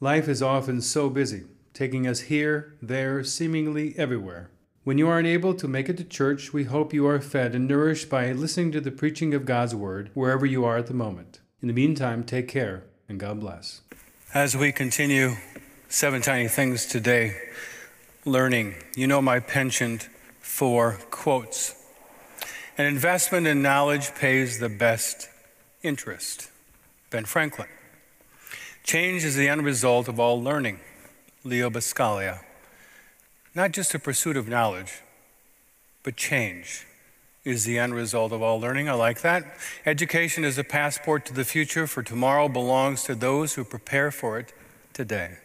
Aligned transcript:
Life 0.00 0.28
is 0.28 0.42
often 0.42 0.82
so 0.82 1.08
busy, 1.08 1.44
taking 1.72 2.06
us 2.06 2.20
here, 2.20 2.74
there, 2.82 3.24
seemingly 3.24 3.94
everywhere. 3.96 4.50
When 4.84 4.98
you 4.98 5.08
are 5.08 5.18
unable 5.18 5.54
to 5.54 5.66
make 5.66 5.88
it 5.88 5.96
to 5.96 6.04
church, 6.04 6.52
we 6.52 6.64
hope 6.64 6.92
you 6.92 7.06
are 7.06 7.18
fed 7.18 7.54
and 7.54 7.66
nourished 7.66 8.10
by 8.10 8.30
listening 8.32 8.72
to 8.72 8.82
the 8.82 8.90
preaching 8.90 9.32
of 9.32 9.46
God's 9.46 9.74
Word 9.74 10.10
wherever 10.12 10.44
you 10.44 10.66
are 10.66 10.76
at 10.76 10.88
the 10.88 10.92
moment. 10.92 11.40
In 11.62 11.68
the 11.68 11.72
meantime, 11.72 12.24
take 12.24 12.46
care 12.46 12.84
and 13.08 13.18
God 13.18 13.40
bless. 13.40 13.80
As 14.34 14.54
we 14.54 14.70
continue 14.70 15.36
Seven 15.88 16.20
Tiny 16.20 16.48
Things 16.48 16.84
today, 16.84 17.34
learning, 18.26 18.74
you 18.96 19.06
know 19.06 19.22
my 19.22 19.40
penchant 19.40 20.10
for 20.40 20.98
quotes. 21.10 21.74
An 22.76 22.84
investment 22.84 23.46
in 23.46 23.62
knowledge 23.62 24.14
pays 24.14 24.58
the 24.58 24.68
best 24.68 25.30
interest. 25.82 26.50
Ben 27.08 27.24
Franklin. 27.24 27.68
Change 28.86 29.24
is 29.24 29.34
the 29.34 29.48
end 29.48 29.64
result 29.64 30.06
of 30.06 30.20
all 30.20 30.40
learning. 30.40 30.78
Leo 31.42 31.68
Buscaglia. 31.68 32.38
Not 33.52 33.72
just 33.72 33.94
a 33.94 33.98
pursuit 33.98 34.36
of 34.36 34.46
knowledge, 34.46 35.02
but 36.04 36.16
change 36.16 36.86
is 37.44 37.64
the 37.64 37.80
end 37.80 37.94
result 37.94 38.30
of 38.30 38.42
all 38.42 38.60
learning. 38.60 38.88
I 38.88 38.92
like 38.92 39.22
that. 39.22 39.42
Education 39.84 40.44
is 40.44 40.56
a 40.56 40.62
passport 40.62 41.26
to 41.26 41.34
the 41.34 41.44
future, 41.44 41.88
for 41.88 42.04
tomorrow 42.04 42.48
belongs 42.48 43.02
to 43.04 43.16
those 43.16 43.54
who 43.54 43.64
prepare 43.64 44.12
for 44.12 44.38
it 44.38 44.52
today. 44.92 45.38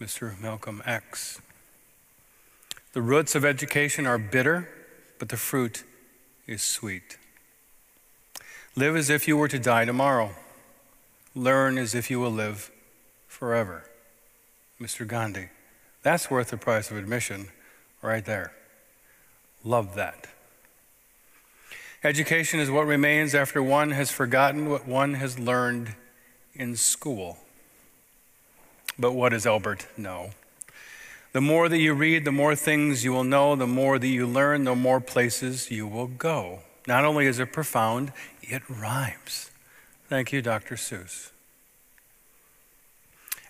Mr. 0.00 0.40
Malcolm 0.40 0.80
X. 0.86 1.40
The 2.92 3.02
roots 3.02 3.34
of 3.34 3.44
education 3.44 4.06
are 4.06 4.18
bitter, 4.18 4.68
but 5.18 5.28
the 5.28 5.36
fruit 5.36 5.82
is 6.46 6.62
sweet. 6.62 7.18
Live 8.76 8.94
as 8.94 9.10
if 9.10 9.26
you 9.26 9.36
were 9.36 9.48
to 9.48 9.58
die 9.58 9.84
tomorrow. 9.84 10.36
Learn 11.34 11.78
as 11.78 11.94
if 11.94 12.10
you 12.10 12.20
will 12.20 12.30
live 12.30 12.70
forever. 13.26 13.84
Mr. 14.80 15.06
Gandhi. 15.06 15.48
That's 16.02 16.30
worth 16.30 16.50
the 16.50 16.56
price 16.56 16.90
of 16.90 16.96
admission 16.96 17.48
right 18.02 18.24
there. 18.24 18.52
Love 19.64 19.94
that. 19.94 20.26
Education 22.04 22.58
is 22.58 22.68
what 22.68 22.86
remains 22.86 23.32
after 23.32 23.62
one 23.62 23.92
has 23.92 24.10
forgotten 24.10 24.68
what 24.68 24.88
one 24.88 25.14
has 25.14 25.38
learned 25.38 25.94
in 26.52 26.74
school. 26.74 27.38
But 28.98 29.12
what 29.12 29.28
does 29.28 29.46
Albert 29.46 29.86
know? 29.96 30.30
The 31.32 31.40
more 31.40 31.68
that 31.68 31.78
you 31.78 31.94
read, 31.94 32.24
the 32.24 32.32
more 32.32 32.56
things 32.56 33.04
you 33.04 33.12
will 33.12 33.24
know, 33.24 33.54
the 33.54 33.68
more 33.68 34.00
that 34.00 34.08
you 34.08 34.26
learn, 34.26 34.64
the 34.64 34.74
more 34.74 35.00
places 35.00 35.70
you 35.70 35.86
will 35.86 36.08
go. 36.08 36.58
Not 36.88 37.04
only 37.04 37.26
is 37.26 37.38
it 37.38 37.52
profound, 37.52 38.12
it 38.42 38.62
rhymes. 38.68 39.51
Thank 40.12 40.30
you, 40.30 40.42
Dr. 40.42 40.74
Seuss. 40.74 41.30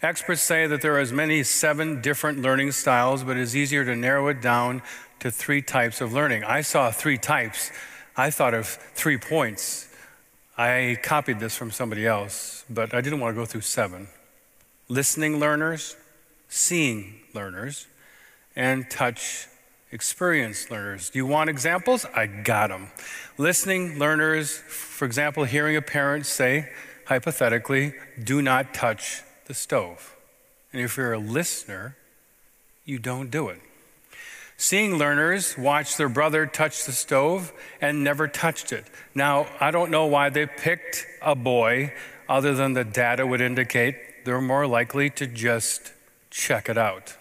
Experts 0.01 0.43
say 0.43 0.69
that 0.69 0.81
there 0.81 0.95
are 0.95 1.01
as 1.01 1.13
many 1.13 1.43
seven 1.43 2.01
different 2.01 2.41
learning 2.41 2.71
styles, 2.71 3.25
but 3.25 3.37
it 3.37 3.41
is 3.41 3.57
easier 3.57 3.85
to 3.85 3.97
narrow 3.97 4.29
it 4.29 4.41
down 4.41 4.81
to 5.19 5.33
three 5.33 5.61
types 5.61 6.01
of 6.01 6.13
learning. 6.13 6.45
I 6.45 6.61
saw 6.61 6.93
three 6.93 7.19
types. 7.19 7.73
I 8.17 8.31
thought 8.31 8.55
of 8.55 8.69
three 8.69 9.19
points. 9.19 9.89
I 10.57 10.99
copied 11.03 11.41
this 11.41 11.57
from 11.57 11.73
somebody 11.73 12.07
else, 12.07 12.65
but 12.71 12.95
I 12.95 13.01
didn't 13.01 13.19
want 13.19 13.35
to 13.35 13.41
go 13.41 13.45
through 13.45 13.63
seven. 13.63 14.07
Listening 14.87 15.41
learners, 15.41 15.97
seeing 16.49 17.23
learners, 17.35 17.89
and 18.55 18.89
touch 18.89 19.49
experienced 19.93 20.71
learners. 20.71 21.11
Do 21.11 21.19
you 21.19 21.27
want 21.27 21.51
examples? 21.51 22.05
I 22.15 22.27
got 22.27 22.71
them. 22.71 22.89
Listening 23.39 23.99
learners, 23.99 24.57
for 24.57 25.05
example, 25.05 25.45
hearing 25.45 25.77
a 25.77 25.83
parent 25.83 26.27
say, 26.27 26.71
hypothetically, 27.07 27.95
do 28.23 28.43
not 28.43 28.75
touch 28.75 29.23
the 29.47 29.55
stove. 29.55 30.17
And 30.73 30.83
if 30.83 30.97
you're 30.97 31.13
a 31.13 31.19
listener, 31.19 31.97
you 32.85 32.99
don't 32.99 33.31
do 33.31 33.49
it. 33.49 33.61
Seeing 34.57 34.97
learners 34.97 35.59
watch 35.59 35.97
their 35.97 36.09
brother 36.09 36.47
touch 36.47 36.85
the 36.85 36.93
stove 36.93 37.53
and 37.81 38.03
never 38.03 38.29
touched 38.29 38.73
it. 38.73 38.87
Now, 39.15 39.47
I 39.61 39.71
don't 39.71 39.91
know 39.91 40.07
why 40.07 40.31
they 40.31 40.47
picked 40.47 41.07
a 41.21 41.35
boy, 41.35 41.93
other 42.29 42.55
than 42.55 42.73
the 42.73 42.85
data 42.85 43.27
would 43.27 43.41
indicate 43.41 44.25
they're 44.25 44.41
more 44.41 44.67
likely 44.67 45.11
to 45.11 45.27
just 45.27 45.93
check 46.31 46.69
it 46.69 46.79
out. 46.79 47.17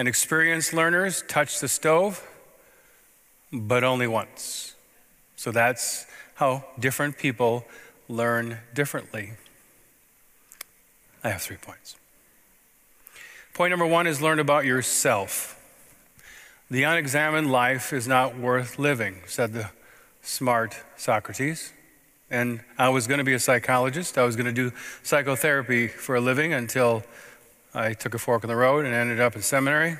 And 0.00 0.08
experienced 0.08 0.72
learners 0.72 1.22
touch 1.28 1.60
the 1.60 1.68
stove, 1.68 2.26
but 3.52 3.84
only 3.84 4.06
once. 4.06 4.74
So 5.36 5.52
that's 5.52 6.06
how 6.36 6.64
different 6.78 7.18
people 7.18 7.66
learn 8.08 8.60
differently. 8.72 9.32
I 11.22 11.28
have 11.28 11.42
three 11.42 11.58
points. 11.58 11.96
Point 13.52 13.72
number 13.72 13.84
one 13.84 14.06
is 14.06 14.22
learn 14.22 14.38
about 14.38 14.64
yourself. 14.64 15.62
The 16.70 16.84
unexamined 16.84 17.52
life 17.52 17.92
is 17.92 18.08
not 18.08 18.38
worth 18.38 18.78
living, 18.78 19.16
said 19.26 19.52
the 19.52 19.68
smart 20.22 20.78
Socrates. 20.96 21.74
And 22.30 22.60
I 22.78 22.88
was 22.88 23.06
going 23.06 23.18
to 23.18 23.24
be 23.24 23.34
a 23.34 23.38
psychologist. 23.38 24.16
I 24.16 24.24
was 24.24 24.34
going 24.34 24.46
to 24.46 24.70
do 24.70 24.74
psychotherapy 25.02 25.88
for 25.88 26.14
a 26.14 26.22
living 26.22 26.54
until 26.54 27.04
I 27.74 27.92
took 27.92 28.14
a 28.14 28.18
fork 28.18 28.42
in 28.42 28.48
the 28.48 28.56
road 28.56 28.84
and 28.84 28.92
ended 28.92 29.20
up 29.20 29.36
in 29.36 29.42
seminary. 29.42 29.96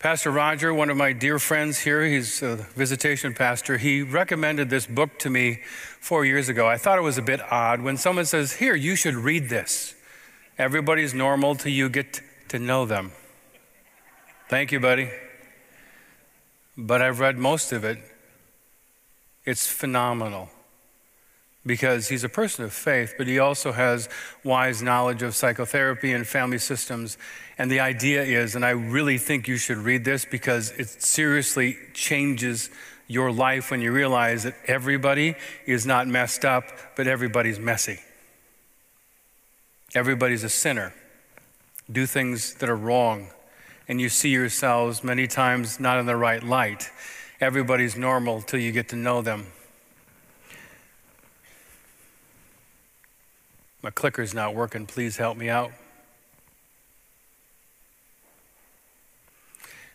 Pastor 0.00 0.30
Roger, 0.30 0.74
one 0.74 0.90
of 0.90 0.96
my 0.96 1.12
dear 1.12 1.38
friends 1.38 1.80
here, 1.80 2.04
he's 2.04 2.42
a 2.42 2.56
visitation 2.74 3.34
pastor, 3.34 3.78
he 3.78 4.02
recommended 4.02 4.70
this 4.70 4.86
book 4.86 5.18
to 5.20 5.30
me 5.30 5.60
four 6.00 6.24
years 6.24 6.48
ago. 6.48 6.68
I 6.68 6.76
thought 6.76 6.98
it 6.98 7.02
was 7.02 7.18
a 7.18 7.22
bit 7.22 7.40
odd 7.52 7.80
when 7.80 7.96
someone 7.96 8.24
says, 8.24 8.54
Here, 8.54 8.74
you 8.74 8.96
should 8.96 9.14
read 9.14 9.48
this. 9.48 9.94
Everybody's 10.56 11.14
normal 11.14 11.54
till 11.54 11.72
you 11.72 11.88
get 11.88 12.20
to 12.48 12.58
know 12.58 12.86
them. 12.86 13.12
Thank 14.48 14.72
you, 14.72 14.80
buddy. 14.80 15.10
But 16.76 17.02
I've 17.02 17.20
read 17.20 17.38
most 17.38 17.72
of 17.72 17.84
it. 17.84 17.98
It's 19.44 19.66
phenomenal 19.68 20.50
because 21.68 22.08
he's 22.08 22.24
a 22.24 22.28
person 22.28 22.64
of 22.64 22.72
faith, 22.72 23.14
but 23.16 23.28
he 23.28 23.38
also 23.38 23.70
has 23.70 24.08
wise 24.42 24.82
knowledge 24.82 25.22
of 25.22 25.36
psychotherapy 25.36 26.12
and 26.12 26.26
family 26.26 26.58
systems. 26.58 27.16
And 27.58 27.70
the 27.70 27.78
idea 27.78 28.24
is, 28.24 28.56
and 28.56 28.64
I 28.64 28.70
really 28.70 29.18
think 29.18 29.46
you 29.46 29.56
should 29.56 29.76
read 29.76 30.04
this 30.04 30.24
because 30.24 30.72
it 30.72 30.88
seriously 30.88 31.76
changes 31.94 32.70
your 33.06 33.30
life 33.30 33.70
when 33.70 33.80
you 33.80 33.92
realize 33.92 34.42
that 34.42 34.56
everybody 34.66 35.34
is 35.66 35.86
not 35.86 36.08
messed 36.08 36.44
up, 36.44 36.64
but 36.96 37.06
everybody's 37.06 37.60
messy. 37.60 38.00
Everybody's 39.94 40.44
a 40.44 40.48
sinner, 40.48 40.92
do 41.90 42.06
things 42.06 42.54
that 42.54 42.68
are 42.68 42.76
wrong, 42.76 43.28
and 43.86 44.00
you 44.00 44.08
see 44.08 44.30
yourselves 44.30 45.04
many 45.04 45.26
times 45.26 45.78
not 45.78 45.98
in 45.98 46.06
the 46.06 46.16
right 46.16 46.42
light. 46.42 46.90
Everybody's 47.40 47.96
normal 47.96 48.42
till 48.42 48.60
you 48.60 48.72
get 48.72 48.88
to 48.88 48.96
know 48.96 49.22
them. 49.22 49.46
My 53.82 53.90
clicker's 53.90 54.34
not 54.34 54.54
working. 54.54 54.86
Please 54.86 55.16
help 55.16 55.36
me 55.36 55.48
out. 55.48 55.70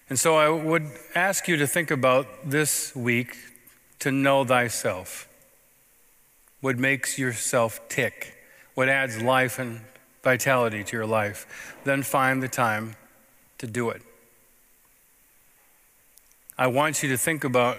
And 0.09 0.19
so 0.19 0.35
I 0.35 0.49
would 0.49 0.89
ask 1.15 1.47
you 1.47 1.57
to 1.57 1.67
think 1.67 1.89
about 1.89 2.27
this 2.49 2.95
week 2.95 3.35
to 3.99 4.11
know 4.11 4.45
thyself. 4.45 5.27
What 6.61 6.77
makes 6.77 7.17
yourself 7.17 7.79
tick? 7.89 8.35
What 8.73 8.89
adds 8.89 9.21
life 9.21 9.59
and 9.59 9.81
vitality 10.23 10.83
to 10.83 10.95
your 10.95 11.05
life? 11.05 11.75
Then 11.83 12.03
find 12.03 12.41
the 12.41 12.47
time 12.47 12.95
to 13.57 13.67
do 13.67 13.89
it. 13.89 14.01
I 16.57 16.67
want 16.67 17.01
you 17.01 17.09
to 17.09 17.17
think 17.17 17.43
about 17.43 17.77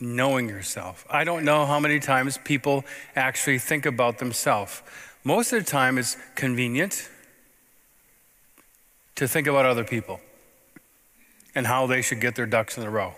knowing 0.00 0.48
yourself. 0.48 1.04
I 1.10 1.24
don't 1.24 1.44
know 1.44 1.66
how 1.66 1.78
many 1.78 2.00
times 2.00 2.38
people 2.44 2.84
actually 3.14 3.58
think 3.58 3.86
about 3.86 4.18
themselves. 4.18 4.82
Most 5.24 5.54
of 5.54 5.64
the 5.64 5.70
time, 5.70 5.96
it's 5.96 6.18
convenient 6.34 7.08
to 9.14 9.26
think 9.26 9.46
about 9.46 9.64
other 9.64 9.84
people 9.84 10.20
and 11.54 11.66
how 11.66 11.86
they 11.86 12.02
should 12.02 12.20
get 12.20 12.34
their 12.34 12.46
ducks 12.46 12.76
in 12.76 12.84
a 12.84 12.90
row 12.90 13.14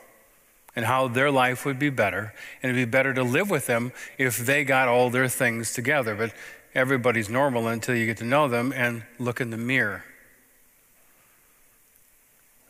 and 0.76 0.84
how 0.84 1.08
their 1.08 1.30
life 1.32 1.64
would 1.64 1.80
be 1.80 1.90
better. 1.90 2.32
And 2.62 2.70
it'd 2.70 2.86
be 2.86 2.88
better 2.88 3.12
to 3.14 3.24
live 3.24 3.50
with 3.50 3.66
them 3.66 3.92
if 4.18 4.36
they 4.36 4.62
got 4.62 4.86
all 4.86 5.10
their 5.10 5.26
things 5.26 5.72
together. 5.72 6.14
But 6.14 6.32
everybody's 6.74 7.28
normal 7.28 7.66
until 7.66 7.96
you 7.96 8.06
get 8.06 8.18
to 8.18 8.24
know 8.24 8.46
them 8.46 8.72
and 8.72 9.02
look 9.18 9.40
in 9.40 9.50
the 9.50 9.56
mirror. 9.56 10.04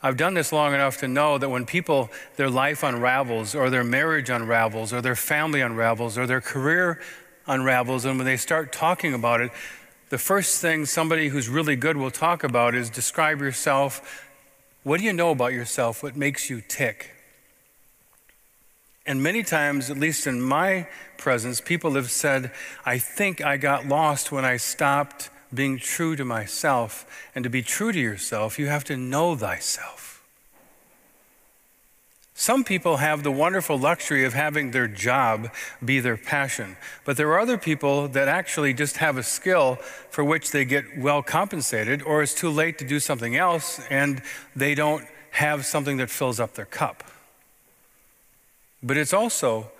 I've 0.02 0.16
done 0.16 0.34
this 0.34 0.52
long 0.52 0.72
enough 0.72 0.98
to 0.98 1.08
know 1.08 1.36
that 1.36 1.48
when 1.48 1.66
people, 1.66 2.10
their 2.36 2.48
life 2.48 2.82
unravels, 2.82 3.54
or 3.54 3.70
their 3.70 3.82
marriage 3.82 4.30
unravels, 4.30 4.92
or 4.92 5.00
their 5.00 5.16
family 5.16 5.60
unravels, 5.60 6.16
or 6.16 6.26
their 6.26 6.40
career 6.40 7.00
unravels. 7.46 8.04
And 8.04 8.18
when 8.18 8.26
they 8.26 8.36
start 8.36 8.72
talking 8.72 9.14
about 9.14 9.40
it, 9.40 9.50
the 10.08 10.18
first 10.18 10.60
thing 10.60 10.86
somebody 10.86 11.28
who's 11.28 11.48
really 11.48 11.76
good 11.76 11.96
will 11.96 12.10
talk 12.10 12.44
about 12.44 12.74
is 12.74 12.90
describe 12.90 13.40
yourself. 13.40 14.24
What 14.84 14.98
do 14.98 15.04
you 15.04 15.12
know 15.12 15.30
about 15.30 15.52
yourself? 15.52 16.02
What 16.02 16.16
makes 16.16 16.48
you 16.48 16.62
tick? 16.66 17.10
And 19.06 19.22
many 19.22 19.42
times, 19.42 19.90
at 19.90 19.98
least 19.98 20.26
in 20.26 20.40
my 20.42 20.88
presence, 21.16 21.60
people 21.60 21.94
have 21.94 22.10
said, 22.10 22.50
I 22.84 22.98
think 22.98 23.40
I 23.40 23.56
got 23.56 23.86
lost 23.86 24.32
when 24.32 24.44
I 24.44 24.56
stopped 24.56 25.30
being 25.54 25.78
true 25.78 26.16
to 26.16 26.24
myself. 26.24 27.06
And 27.34 27.44
to 27.44 27.50
be 27.50 27.62
true 27.62 27.92
to 27.92 27.98
yourself, 27.98 28.58
you 28.58 28.66
have 28.66 28.84
to 28.84 28.96
know 28.96 29.36
thyself. 29.36 30.15
Some 32.38 32.64
people 32.64 32.98
have 32.98 33.22
the 33.22 33.32
wonderful 33.32 33.78
luxury 33.78 34.22
of 34.26 34.34
having 34.34 34.70
their 34.70 34.86
job 34.86 35.50
be 35.82 36.00
their 36.00 36.18
passion, 36.18 36.76
but 37.06 37.16
there 37.16 37.30
are 37.30 37.40
other 37.40 37.56
people 37.56 38.08
that 38.08 38.28
actually 38.28 38.74
just 38.74 38.98
have 38.98 39.16
a 39.16 39.22
skill 39.22 39.76
for 40.10 40.22
which 40.22 40.50
they 40.50 40.66
get 40.66 40.98
well 40.98 41.22
compensated, 41.22 42.02
or 42.02 42.22
it's 42.22 42.34
too 42.34 42.50
late 42.50 42.76
to 42.76 42.86
do 42.86 43.00
something 43.00 43.36
else 43.36 43.80
and 43.88 44.20
they 44.54 44.74
don't 44.74 45.06
have 45.30 45.64
something 45.64 45.96
that 45.96 46.10
fills 46.10 46.38
up 46.38 46.52
their 46.52 46.66
cup. 46.66 47.04
But 48.82 48.98
it 48.98 49.14
also 49.14 49.70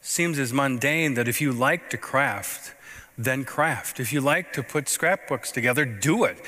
seems 0.00 0.36
as 0.40 0.52
mundane 0.52 1.14
that 1.14 1.28
if 1.28 1.40
you 1.40 1.52
like 1.52 1.90
to 1.90 1.96
craft, 1.96 2.74
then 3.16 3.44
craft. 3.44 4.00
If 4.00 4.12
you 4.12 4.20
like 4.20 4.52
to 4.54 4.64
put 4.64 4.88
scrapbooks 4.88 5.52
together, 5.52 5.84
do 5.84 6.24
it. 6.24 6.38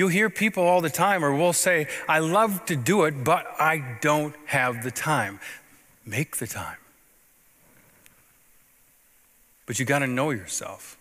You 0.00 0.08
hear 0.08 0.30
people 0.30 0.64
all 0.64 0.80
the 0.80 0.88
time, 0.88 1.22
or 1.22 1.34
will 1.34 1.52
say, 1.52 1.86
I 2.08 2.20
love 2.20 2.64
to 2.64 2.74
do 2.74 3.04
it, 3.04 3.22
but 3.22 3.46
I 3.60 3.98
don't 4.00 4.34
have 4.46 4.82
the 4.82 4.90
time. 4.90 5.40
Make 6.06 6.38
the 6.38 6.46
time. 6.46 6.78
But 9.66 9.78
you 9.78 9.84
got 9.84 9.98
to 9.98 10.06
know 10.06 10.30
yourself. 10.30 10.96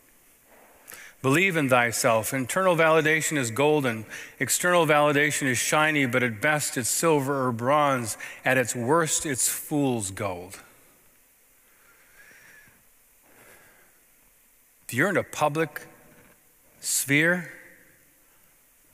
Believe 1.21 1.55
in 1.55 1.69
thyself. 1.69 2.33
Internal 2.33 2.75
validation 2.75 3.37
is 3.37 3.51
golden. 3.51 4.05
External 4.37 4.85
validation 4.85 5.43
is 5.43 5.57
shiny, 5.57 6.05
but 6.05 6.21
at 6.21 6.41
best 6.41 6.75
it's 6.75 6.89
silver 6.89 7.47
or 7.47 7.53
bronze. 7.53 8.17
At 8.43 8.57
its 8.57 8.75
worst, 8.75 9.25
it's 9.25 9.47
fool's 9.47 10.11
gold. 10.11 10.59
If 14.89 14.93
you're 14.93 15.09
in 15.09 15.15
a 15.15 15.23
public 15.23 15.87
sphere, 16.81 17.53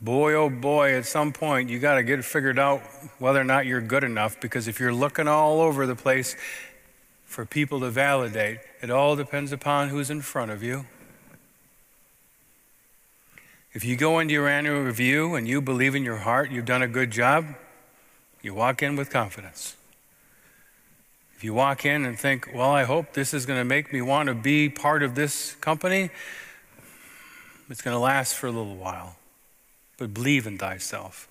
boy, 0.06 0.34
oh 0.36 0.52
boy, 0.52 0.94
at 0.94 1.06
some 1.08 1.34
point 1.34 1.70
you 1.70 1.80
got 1.80 1.96
to 1.96 2.04
get 2.04 2.20
it 2.20 2.26
figured 2.26 2.60
out 2.60 2.82
whether 3.18 3.42
or 3.42 3.44
not 3.44 3.66
you're 3.66 3.82
good 3.82 4.04
enough 4.04 4.40
because 4.40 4.68
if 4.68 4.80
you're 4.80 4.94
looking 4.94 5.28
all 5.28 5.60
over 5.60 5.88
the 5.88 5.96
place 5.96 6.36
for 7.26 7.44
people 7.44 7.80
to 7.80 7.90
validate, 7.90 8.60
it 8.82 8.92
all 8.92 9.16
depends 9.16 9.52
upon 9.52 9.90
who's 9.90 10.12
in 10.12 10.22
front 10.22 10.52
of 10.52 10.62
you. 10.62 10.86
If 13.74 13.84
you 13.84 13.98
go 13.98 14.20
into 14.20 14.34
your 14.34 14.48
annual 14.48 14.84
review 14.84 15.34
and 15.34 15.48
you 15.48 15.60
believe 15.60 15.96
in 15.96 16.04
your 16.04 16.18
heart 16.18 16.52
you've 16.52 16.66
done 16.66 16.84
a 16.84 16.88
good 16.88 17.10
job, 17.10 17.48
you 18.44 18.54
walk 18.54 18.84
in 18.84 18.96
with 18.96 19.10
confidence. 19.10 19.76
If 21.36 21.44
you 21.44 21.56
walk 21.56 21.84
in 21.84 22.06
and 22.06 22.18
think, 22.18 22.52
well, 22.54 22.70
I 22.70 22.84
hope 22.84 23.14
this 23.14 23.34
is 23.34 23.48
going 23.48 23.60
to 23.60 23.66
make 23.66 23.92
me 23.92 24.02
want 24.04 24.28
to 24.28 24.36
be 24.36 24.70
part 24.70 25.02
of 25.02 25.16
this 25.16 25.56
company, 25.56 26.12
it's 27.72 27.82
going 27.82 27.96
to 27.96 28.00
last 28.00 28.36
for 28.36 28.46
a 28.46 28.52
little 28.52 28.76
while. 28.76 29.18
But 29.98 30.14
believe 30.14 30.46
in 30.46 30.58
thyself 30.58 31.28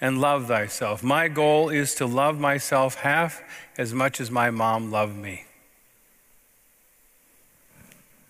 and 0.00 0.20
love 0.20 0.46
thyself. 0.48 1.02
My 1.02 1.28
goal 1.28 1.68
is 1.68 1.94
to 1.96 2.06
love 2.06 2.38
myself 2.38 2.96
half 2.96 3.42
as 3.78 3.92
much 3.94 4.20
as 4.20 4.30
my 4.30 4.50
mom 4.50 4.90
loved 4.90 5.16
me. 5.16 5.44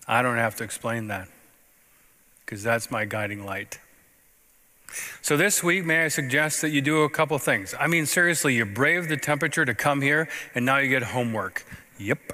I 0.07 0.21
don't 0.21 0.37
have 0.37 0.55
to 0.57 0.63
explain 0.63 1.07
that 1.07 1.27
because 2.45 2.63
that's 2.63 2.91
my 2.91 3.05
guiding 3.05 3.45
light. 3.45 3.79
So 5.21 5.35
this 5.35 5.63
week, 5.63 5.83
may 5.83 6.05
I 6.05 6.07
suggest 6.07 6.61
that 6.61 6.69
you 6.69 6.81
do 6.81 7.01
a 7.01 7.09
couple 7.09 7.37
things? 7.39 7.73
I 7.79 7.87
mean, 7.87 8.05
seriously, 8.05 8.55
you 8.55 8.65
brave 8.65 9.09
the 9.09 9.17
temperature 9.17 9.65
to 9.65 9.73
come 9.73 10.01
here, 10.01 10.29
and 10.53 10.63
now 10.63 10.77
you 10.77 10.87
get 10.87 11.03
homework. 11.03 11.65
Yep. 11.99 12.33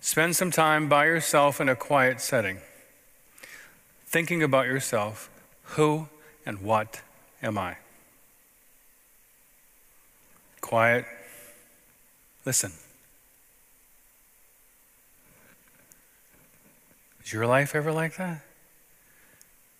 Spend 0.00 0.34
some 0.34 0.50
time 0.50 0.88
by 0.88 1.04
yourself 1.04 1.60
in 1.60 1.68
a 1.68 1.76
quiet 1.76 2.20
setting, 2.20 2.58
thinking 4.06 4.42
about 4.42 4.66
yourself 4.66 5.30
who 5.64 6.08
and 6.46 6.60
what 6.60 7.02
am 7.42 7.58
I? 7.58 7.76
Quiet. 10.60 11.04
Listen. 12.44 12.72
Is 17.24 17.32
your 17.32 17.46
life 17.46 17.74
ever 17.74 17.92
like 17.92 18.16
that? 18.16 18.42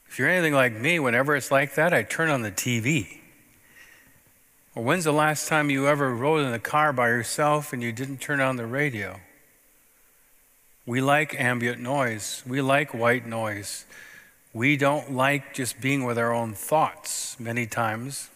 If 0.08 0.18
you're 0.18 0.28
anything 0.28 0.54
like 0.54 0.72
me, 0.72 0.98
whenever 0.98 1.34
it's 1.36 1.50
like 1.50 1.74
that, 1.74 1.92
I 1.92 2.02
turn 2.02 2.30
on 2.30 2.42
the 2.42 2.52
TV. 2.52 3.18
Or 4.74 4.82
when's 4.82 5.04
the 5.04 5.12
last 5.12 5.48
time 5.48 5.70
you 5.70 5.86
ever 5.86 6.14
rode 6.14 6.44
in 6.44 6.52
the 6.52 6.58
car 6.58 6.92
by 6.92 7.08
yourself 7.08 7.72
and 7.72 7.82
you 7.82 7.92
didn't 7.92 8.18
turn 8.18 8.40
on 8.40 8.56
the 8.56 8.66
radio? 8.66 9.20
We 10.86 11.00
like 11.00 11.38
ambient 11.38 11.80
noise. 11.80 12.42
We 12.46 12.60
like 12.60 12.92
white 12.92 13.26
noise. 13.26 13.86
We 14.54 14.76
don't 14.76 15.12
like 15.12 15.52
just 15.52 15.80
being 15.80 16.04
with 16.04 16.16
our 16.16 16.32
own 16.32 16.54
thoughts 16.54 17.38
many 17.40 17.66
times. 17.66 18.30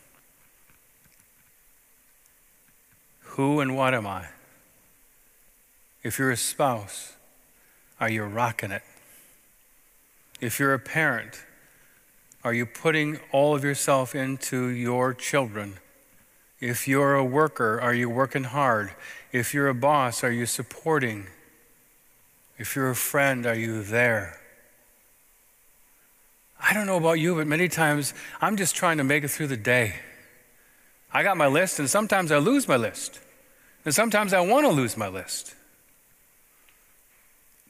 Who 3.21 3.61
and 3.61 3.77
what 3.77 3.95
am 3.95 4.05
I? 4.05 4.27
If 6.03 6.19
you're 6.19 6.33
a 6.33 6.37
spouse, 6.37 7.13
are 8.01 8.11
you 8.11 8.25
rocking 8.25 8.73
it? 8.73 8.83
If 10.41 10.59
you're 10.59 10.75
a 10.75 10.81
parent, 10.81 11.45
are 12.43 12.53
you 12.53 12.67
putting 12.67 13.21
all 13.31 13.55
of 13.55 13.63
yourself 13.63 14.17
into 14.17 14.67
your 14.67 15.15
children? 15.15 15.75
If 16.61 16.89
you're 16.89 17.15
a 17.15 17.25
worker, 17.25 17.81
are 17.81 17.95
you 17.95 18.11
working 18.11 18.45
hard? 18.45 18.91
If 19.31 19.55
you're 19.55 19.69
a 19.69 19.75
boss, 19.75 20.25
are 20.25 20.33
you 20.33 20.47
supporting? 20.47 21.27
If 22.59 22.75
you're 22.75 22.91
a 22.91 22.97
friend, 22.97 23.47
are 23.47 23.55
you 23.55 23.85
there? 23.85 24.41
I 26.61 26.75
don't 26.75 26.87
know 26.87 26.97
about 26.97 27.21
you, 27.21 27.37
but 27.37 27.47
many 27.47 27.69
times 27.69 28.15
I'm 28.41 28.57
just 28.57 28.75
trying 28.75 28.99
to 28.99 29.05
make 29.05 29.25
it 29.25 29.29
through 29.29 29.47
the 29.47 29.57
day. 29.57 29.97
I 31.13 31.23
got 31.23 31.37
my 31.37 31.47
list, 31.47 31.79
and 31.79 31.89
sometimes 31.89 32.33
I 32.33 32.39
lose 32.39 32.69
my 32.69 32.77
list. 32.77 33.21
And 33.85 33.95
sometimes 33.95 34.33
I 34.33 34.41
want 34.41 34.67
to 34.67 34.73
lose 34.73 34.97
my 34.97 35.09
list. 35.09 35.55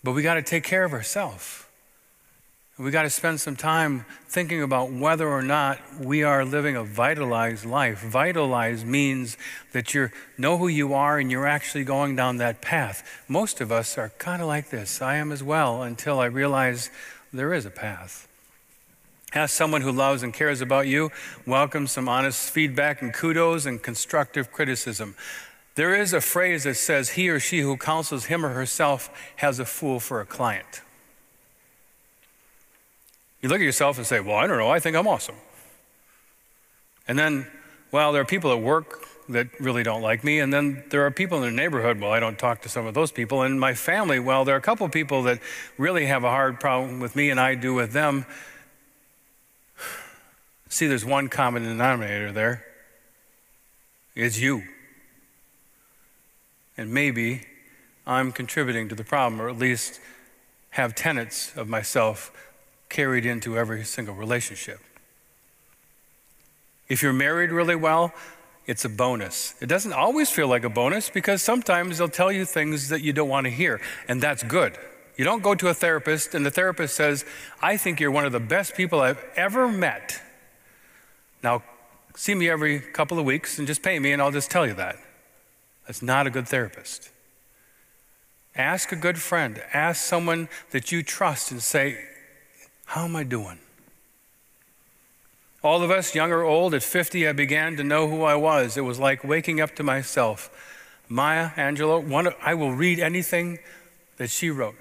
But 0.02 0.12
we 0.12 0.22
got 0.22 0.34
to 0.34 0.42
take 0.42 0.64
care 0.64 0.84
of 0.84 0.92
ourselves. 0.92 1.64
We 2.78 2.92
got 2.92 3.02
to 3.02 3.10
spend 3.10 3.40
some 3.40 3.56
time 3.56 4.04
thinking 4.28 4.62
about 4.62 4.92
whether 4.92 5.28
or 5.28 5.42
not 5.42 5.80
we 6.00 6.22
are 6.22 6.44
living 6.44 6.76
a 6.76 6.84
vitalized 6.84 7.64
life. 7.64 7.98
Vitalized 7.98 8.86
means 8.86 9.36
that 9.72 9.94
you 9.94 10.10
know 10.36 10.58
who 10.58 10.68
you 10.68 10.94
are 10.94 11.18
and 11.18 11.28
you're 11.28 11.46
actually 11.46 11.82
going 11.82 12.14
down 12.14 12.36
that 12.36 12.62
path. 12.62 13.24
Most 13.26 13.60
of 13.60 13.72
us 13.72 13.98
are 13.98 14.10
kind 14.18 14.40
of 14.40 14.46
like 14.46 14.70
this. 14.70 15.02
I 15.02 15.16
am 15.16 15.32
as 15.32 15.42
well 15.42 15.82
until 15.82 16.20
I 16.20 16.26
realize 16.26 16.88
there 17.32 17.52
is 17.52 17.66
a 17.66 17.70
path. 17.70 18.27
Ask 19.34 19.54
someone 19.54 19.82
who 19.82 19.92
loves 19.92 20.22
and 20.22 20.32
cares 20.32 20.62
about 20.62 20.86
you. 20.86 21.10
Welcome 21.46 21.86
some 21.86 22.08
honest 22.08 22.50
feedback 22.50 23.02
and 23.02 23.12
kudos 23.12 23.66
and 23.66 23.82
constructive 23.82 24.50
criticism. 24.50 25.16
There 25.74 25.94
is 25.94 26.14
a 26.14 26.20
phrase 26.20 26.64
that 26.64 26.76
says, 26.76 27.10
He 27.10 27.28
or 27.28 27.38
she 27.38 27.60
who 27.60 27.76
counsels 27.76 28.26
him 28.26 28.44
or 28.44 28.50
herself 28.50 29.10
has 29.36 29.58
a 29.58 29.66
fool 29.66 30.00
for 30.00 30.20
a 30.22 30.26
client. 30.26 30.80
You 33.42 33.50
look 33.50 33.60
at 33.60 33.64
yourself 33.64 33.98
and 33.98 34.06
say, 34.06 34.18
Well, 34.18 34.36
I 34.36 34.46
don't 34.46 34.58
know, 34.58 34.70
I 34.70 34.80
think 34.80 34.96
I'm 34.96 35.06
awesome. 35.06 35.36
And 37.06 37.18
then, 37.18 37.46
well, 37.92 38.12
there 38.12 38.22
are 38.22 38.26
people 38.26 38.50
at 38.50 38.60
work 38.60 39.04
that 39.28 39.48
really 39.60 39.82
don't 39.82 40.02
like 40.02 40.24
me. 40.24 40.40
And 40.40 40.52
then 40.52 40.84
there 40.88 41.04
are 41.04 41.10
people 41.10 41.42
in 41.42 41.54
the 41.54 41.62
neighborhood, 41.62 42.00
well, 42.00 42.12
I 42.12 42.20
don't 42.20 42.38
talk 42.38 42.62
to 42.62 42.68
some 42.70 42.86
of 42.86 42.94
those 42.94 43.12
people. 43.12 43.42
And 43.42 43.60
my 43.60 43.74
family, 43.74 44.18
well, 44.18 44.46
there 44.46 44.54
are 44.54 44.58
a 44.58 44.62
couple 44.62 44.88
people 44.88 45.22
that 45.24 45.38
really 45.76 46.06
have 46.06 46.24
a 46.24 46.30
hard 46.30 46.60
problem 46.60 46.98
with 46.98 47.14
me 47.14 47.28
and 47.28 47.38
I 47.38 47.54
do 47.54 47.74
with 47.74 47.92
them. 47.92 48.24
See, 50.68 50.86
there's 50.86 51.04
one 51.04 51.28
common 51.28 51.64
denominator 51.64 52.32
there 52.32 52.64
it's 54.14 54.38
you. 54.38 54.64
And 56.76 56.92
maybe 56.92 57.42
I'm 58.04 58.32
contributing 58.32 58.88
to 58.88 58.96
the 58.96 59.04
problem, 59.04 59.40
or 59.40 59.48
at 59.48 59.56
least 59.56 60.00
have 60.70 60.94
tenets 60.94 61.56
of 61.56 61.68
myself 61.68 62.32
carried 62.88 63.24
into 63.24 63.56
every 63.56 63.84
single 63.84 64.14
relationship. 64.14 64.80
If 66.88 67.02
you're 67.02 67.12
married 67.12 67.52
really 67.52 67.76
well, 67.76 68.12
it's 68.66 68.84
a 68.84 68.88
bonus. 68.88 69.54
It 69.60 69.66
doesn't 69.66 69.92
always 69.92 70.30
feel 70.30 70.48
like 70.48 70.64
a 70.64 70.68
bonus 70.68 71.10
because 71.10 71.40
sometimes 71.40 71.98
they'll 71.98 72.08
tell 72.08 72.32
you 72.32 72.44
things 72.44 72.88
that 72.88 73.02
you 73.02 73.12
don't 73.12 73.28
want 73.28 73.44
to 73.44 73.50
hear, 73.50 73.80
and 74.08 74.20
that's 74.20 74.42
good. 74.42 74.76
You 75.16 75.24
don't 75.24 75.42
go 75.42 75.54
to 75.54 75.68
a 75.68 75.74
therapist 75.74 76.34
and 76.34 76.44
the 76.44 76.50
therapist 76.50 76.96
says, 76.96 77.24
I 77.62 77.76
think 77.76 78.00
you're 78.00 78.10
one 78.10 78.24
of 78.24 78.32
the 78.32 78.40
best 78.40 78.74
people 78.74 79.00
I've 79.00 79.24
ever 79.36 79.68
met. 79.68 80.22
Now, 81.42 81.62
see 82.14 82.34
me 82.34 82.48
every 82.48 82.80
couple 82.80 83.18
of 83.18 83.24
weeks 83.24 83.58
and 83.58 83.66
just 83.66 83.82
pay 83.82 83.98
me, 83.98 84.12
and 84.12 84.20
I'll 84.20 84.32
just 84.32 84.50
tell 84.50 84.66
you 84.66 84.74
that. 84.74 84.96
That's 85.86 86.02
not 86.02 86.26
a 86.26 86.30
good 86.30 86.48
therapist. 86.48 87.10
Ask 88.56 88.90
a 88.90 88.96
good 88.96 89.18
friend, 89.18 89.62
ask 89.72 90.04
someone 90.04 90.48
that 90.72 90.90
you 90.90 91.02
trust, 91.02 91.52
and 91.52 91.62
say, 91.62 92.04
how 92.86 93.04
am 93.04 93.14
I 93.14 93.22
doing? 93.22 93.58
All 95.62 95.82
of 95.82 95.90
us, 95.90 96.14
young 96.14 96.30
or 96.30 96.42
old, 96.42 96.74
at 96.74 96.82
50, 96.82 97.28
I 97.28 97.32
began 97.32 97.76
to 97.76 97.84
know 97.84 98.08
who 98.08 98.22
I 98.22 98.34
was. 98.34 98.76
It 98.76 98.82
was 98.82 98.98
like 98.98 99.24
waking 99.24 99.60
up 99.60 99.74
to 99.76 99.82
myself. 99.82 100.50
Maya 101.08 101.50
Angelou, 101.56 102.06
one, 102.06 102.28
I 102.42 102.54
will 102.54 102.72
read 102.72 102.98
anything 102.98 103.58
that 104.18 104.30
she 104.30 104.50
wrote. 104.50 104.76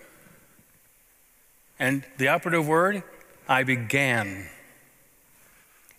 And 1.80 2.04
the 2.18 2.28
operative 2.28 2.68
word 2.68 3.04
I 3.48 3.64
began. 3.64 4.50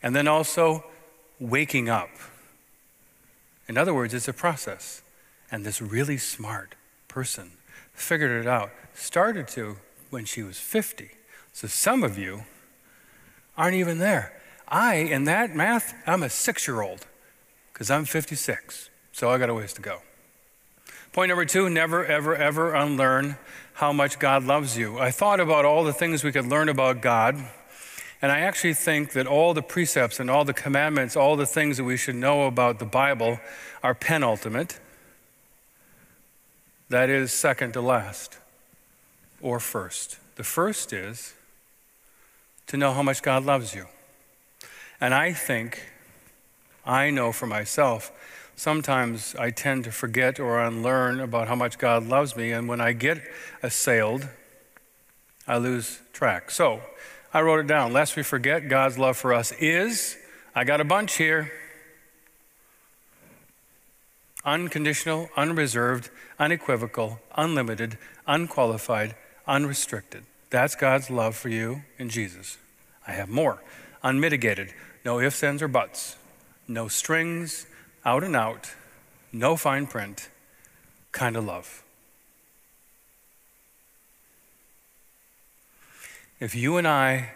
And 0.03 0.15
then 0.15 0.29
also 0.29 0.85
waking 1.41 1.89
up. 1.89 2.11
In 3.69 3.77
other 3.77 3.93
words, 3.93 4.15
it's 4.15 4.29
a 4.29 4.33
process. 4.33 5.03
And 5.51 5.65
this 5.65 5.81
really 5.81 6.19
smart 6.19 6.75
person 7.07 7.53
figured 7.93 8.31
it 8.31 8.47
out, 8.47 8.71
started 8.95 9.49
to 9.49 9.77
when 10.11 10.25
she 10.25 10.43
was 10.43 10.59
50. 10.59 11.11
So 11.53 11.67
some 11.67 12.03
of 12.03 12.17
you 12.17 12.45
aren't 13.57 13.75
even 13.75 13.99
there. 13.99 14.41
I, 14.69 14.97
in 14.97 15.25
that 15.25 15.55
math, 15.55 15.95
I'm 16.07 16.23
a 16.23 16.31
six 16.31 16.69
year 16.69 16.83
old 16.83 17.07
because 17.73 17.91
I'm 17.91 18.05
56. 18.05 18.91
So 19.13 19.31
I 19.31 19.39
got 19.39 19.51
a 19.51 19.55
ways 19.55 19.73
to 19.75 19.83
go. 19.83 20.01
Point 21.13 21.31
number 21.31 21.45
two 21.45 21.69
never, 21.71 22.05
ever, 22.05 22.37
ever 22.37 22.75
unlearn 22.75 23.37
how 23.75 23.93
much 23.93 24.19
God 24.19 24.45
loves 24.45 24.77
you. 24.77 24.99
I 24.99 25.11
thought 25.11 25.41
about 25.41 25.65
all 25.65 25.85
the 25.85 25.93
things 25.93 26.23
we 26.23 26.33
could 26.33 26.47
learn 26.47 26.69
about 26.69 27.01
God, 27.01 27.37
and 28.21 28.33
I 28.33 28.41
actually 28.41 28.75
think 28.75 29.13
that 29.13 29.27
all 29.27 29.55
the 29.55 29.63
precepts 29.63 30.19
and 30.19 30.29
all 30.29 30.45
the 30.45 30.55
commandments, 30.55 31.17
all 31.17 31.37
the 31.37 31.47
things 31.47 31.77
that 31.77 31.85
we 31.85 31.97
should 31.97 32.17
know 32.17 32.47
about 32.47 32.79
the 32.79 32.85
Bible 32.85 33.39
are 33.83 33.95
penultimate. 33.95 34.81
That 36.89 37.11
is 37.11 37.33
second 37.33 37.75
to 37.75 37.81
last 37.81 38.39
or 39.41 39.61
first. 39.61 40.19
The 40.37 40.43
first 40.43 40.93
is 40.93 41.35
to 42.67 42.77
know 42.77 42.93
how 42.93 43.03
much 43.03 43.23
God 43.23 43.45
loves 43.45 43.75
you. 43.75 43.87
And 45.01 45.15
I 45.15 45.33
think, 45.33 45.91
I 46.85 47.11
know 47.11 47.31
for 47.31 47.47
myself, 47.47 48.11
sometimes 48.57 49.37
I 49.37 49.51
tend 49.51 49.85
to 49.85 49.93
forget 49.93 50.41
or 50.41 50.61
unlearn 50.61 51.21
about 51.21 51.47
how 51.47 51.55
much 51.55 51.79
God 51.79 52.05
loves 52.07 52.35
me. 52.35 52.51
And 52.51 52.69
when 52.69 52.81
I 52.81 52.93
get 52.93 53.23
assailed, 53.63 54.29
I 55.47 55.59
lose 55.59 56.01
track. 56.13 56.51
So 56.51 56.81
I 57.33 57.43
wrote 57.43 57.61
it 57.61 57.67
down. 57.67 57.93
Lest 57.93 58.17
we 58.17 58.23
forget, 58.23 58.69
God's 58.69 58.99
love 58.99 59.17
for 59.17 59.35
us 59.35 59.53
is, 59.53 60.17
I 60.55 60.65
got 60.65 60.81
a 60.81 60.85
bunch 60.85 61.17
here 61.17 61.53
unconditional, 64.45 65.29
unreserved, 65.37 66.11
unequivocal, 66.39 67.21
unlimited, 67.37 67.99
unqualified, 68.27 69.15
unrestricted. 69.47 70.25
That's 70.49 70.75
God's 70.75 71.11
love 71.11 71.37
for 71.37 71.51
you 71.51 71.83
in 71.99 72.09
Jesus. 72.09 72.57
I 73.07 73.13
have 73.13 73.29
more. 73.29 73.63
Unmitigated, 74.03 74.73
no 75.05 75.21
ifs, 75.21 75.43
ands, 75.43 75.63
or 75.63 75.69
buts, 75.69 76.17
no 76.67 76.89
strings, 76.89 77.67
out 78.05 78.25
and 78.25 78.35
out, 78.35 78.73
no 79.33 79.57
fine 79.57 79.87
print 79.87 80.31
kind 81.13 81.37
of 81.37 81.45
love. 81.45 81.83
If 86.41 86.55
you 86.55 86.77
and 86.77 86.87
I 86.87 87.31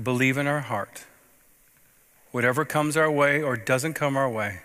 believe 0.00 0.38
in 0.38 0.46
our 0.46 0.60
heart, 0.60 1.06
whatever 2.30 2.64
comes 2.64 2.96
our 2.96 3.10
way 3.10 3.42
or 3.42 3.56
doesn't 3.56 3.94
come 3.94 4.16
our 4.16 4.30
way, 4.30 4.60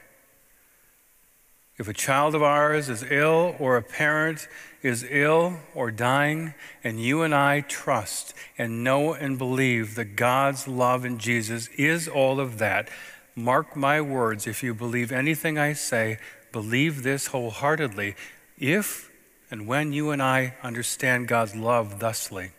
if 1.77 1.87
a 1.87 1.93
child 1.93 2.35
of 2.35 2.43
ours 2.43 2.89
is 2.89 3.03
ill 3.09 3.55
or 3.57 3.77
a 3.77 3.81
parent 3.81 4.47
is 4.83 5.05
ill 5.09 5.57
or 5.73 5.91
dying, 5.91 6.53
and 6.83 7.01
you 7.01 7.23
and 7.23 7.33
I 7.33 7.61
trust 7.61 8.33
and 8.57 8.83
know 8.83 9.13
and 9.13 9.37
believe 9.37 9.95
that 9.95 10.15
God's 10.15 10.67
love 10.67 11.03
in 11.03 11.17
Jesus 11.17 11.67
is 11.69 12.07
all 12.07 12.39
of 12.39 12.57
that, 12.59 12.89
Mark 13.35 13.75
my 13.75 14.01
words, 14.01 14.45
if 14.45 14.61
you 14.61 14.73
believe 14.73 15.11
anything 15.11 15.57
I 15.57 15.73
say, 15.73 16.17
believe 16.51 17.03
this 17.03 17.27
wholeheartedly. 17.27 18.15
If 18.57 19.09
and 19.49 19.65
when 19.65 19.93
you 19.93 20.11
and 20.11 20.21
I 20.21 20.55
understand 20.61 21.29
God's 21.29 21.55
love 21.55 21.99
thusly, 21.99 22.51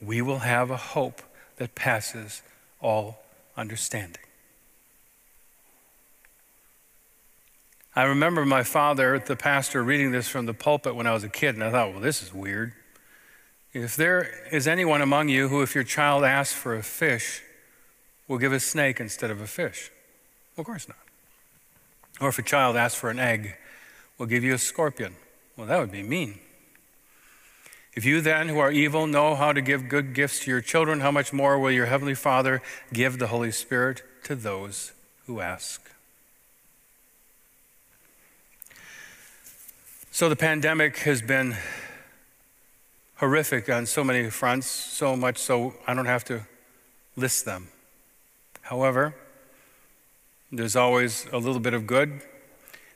we 0.00 0.22
will 0.22 0.40
have 0.40 0.70
a 0.70 0.76
hope 0.76 1.22
that 1.56 1.74
passes 1.74 2.42
all 2.80 3.20
understanding. 3.56 4.22
I 7.94 8.04
remember 8.04 8.46
my 8.46 8.62
father, 8.62 9.18
the 9.18 9.36
pastor, 9.36 9.82
reading 9.82 10.12
this 10.12 10.28
from 10.28 10.46
the 10.46 10.54
pulpit 10.54 10.94
when 10.94 11.06
I 11.06 11.12
was 11.12 11.24
a 11.24 11.28
kid, 11.28 11.56
and 11.56 11.64
I 11.64 11.70
thought, 11.70 11.90
well, 11.90 12.00
this 12.00 12.22
is 12.22 12.32
weird. 12.32 12.72
If 13.72 13.96
there 13.96 14.30
is 14.50 14.66
anyone 14.66 15.02
among 15.02 15.28
you 15.28 15.48
who, 15.48 15.62
if 15.62 15.74
your 15.74 15.84
child 15.84 16.24
asks 16.24 16.54
for 16.54 16.74
a 16.74 16.82
fish, 16.82 17.42
will 18.26 18.38
give 18.38 18.52
a 18.52 18.60
snake 18.60 19.00
instead 19.00 19.30
of 19.30 19.40
a 19.40 19.46
fish, 19.46 19.90
well, 20.56 20.62
of 20.62 20.66
course 20.66 20.88
not. 20.88 20.98
Or 22.20 22.28
if 22.28 22.38
a 22.38 22.42
child 22.42 22.76
asks 22.76 22.98
for 22.98 23.10
an 23.10 23.18
egg, 23.18 23.56
will 24.18 24.26
give 24.26 24.44
you 24.44 24.54
a 24.54 24.58
scorpion. 24.58 25.16
Well, 25.56 25.66
that 25.66 25.78
would 25.78 25.90
be 25.90 26.02
mean. 26.02 26.38
If 27.94 28.04
you 28.04 28.20
then, 28.20 28.48
who 28.48 28.58
are 28.58 28.70
evil, 28.70 29.06
know 29.06 29.34
how 29.34 29.52
to 29.52 29.60
give 29.60 29.88
good 29.88 30.14
gifts 30.14 30.44
to 30.44 30.50
your 30.50 30.60
children, 30.60 31.00
how 31.00 31.10
much 31.10 31.32
more 31.32 31.58
will 31.58 31.72
your 31.72 31.86
Heavenly 31.86 32.14
Father 32.14 32.62
give 32.92 33.18
the 33.18 33.26
Holy 33.26 33.50
Spirit 33.50 34.02
to 34.24 34.36
those 34.36 34.92
who 35.26 35.40
ask? 35.40 35.90
So 40.12 40.28
the 40.28 40.36
pandemic 40.36 40.98
has 40.98 41.22
been 41.22 41.56
horrific 43.16 43.68
on 43.68 43.86
so 43.86 44.04
many 44.04 44.30
fronts, 44.30 44.66
so 44.66 45.16
much 45.16 45.38
so 45.38 45.74
I 45.86 45.94
don't 45.94 46.06
have 46.06 46.24
to 46.24 46.46
list 47.16 47.44
them. 47.44 47.68
However, 48.62 49.14
there's 50.52 50.76
always 50.76 51.26
a 51.32 51.38
little 51.38 51.60
bit 51.60 51.74
of 51.74 51.86
good 51.86 52.22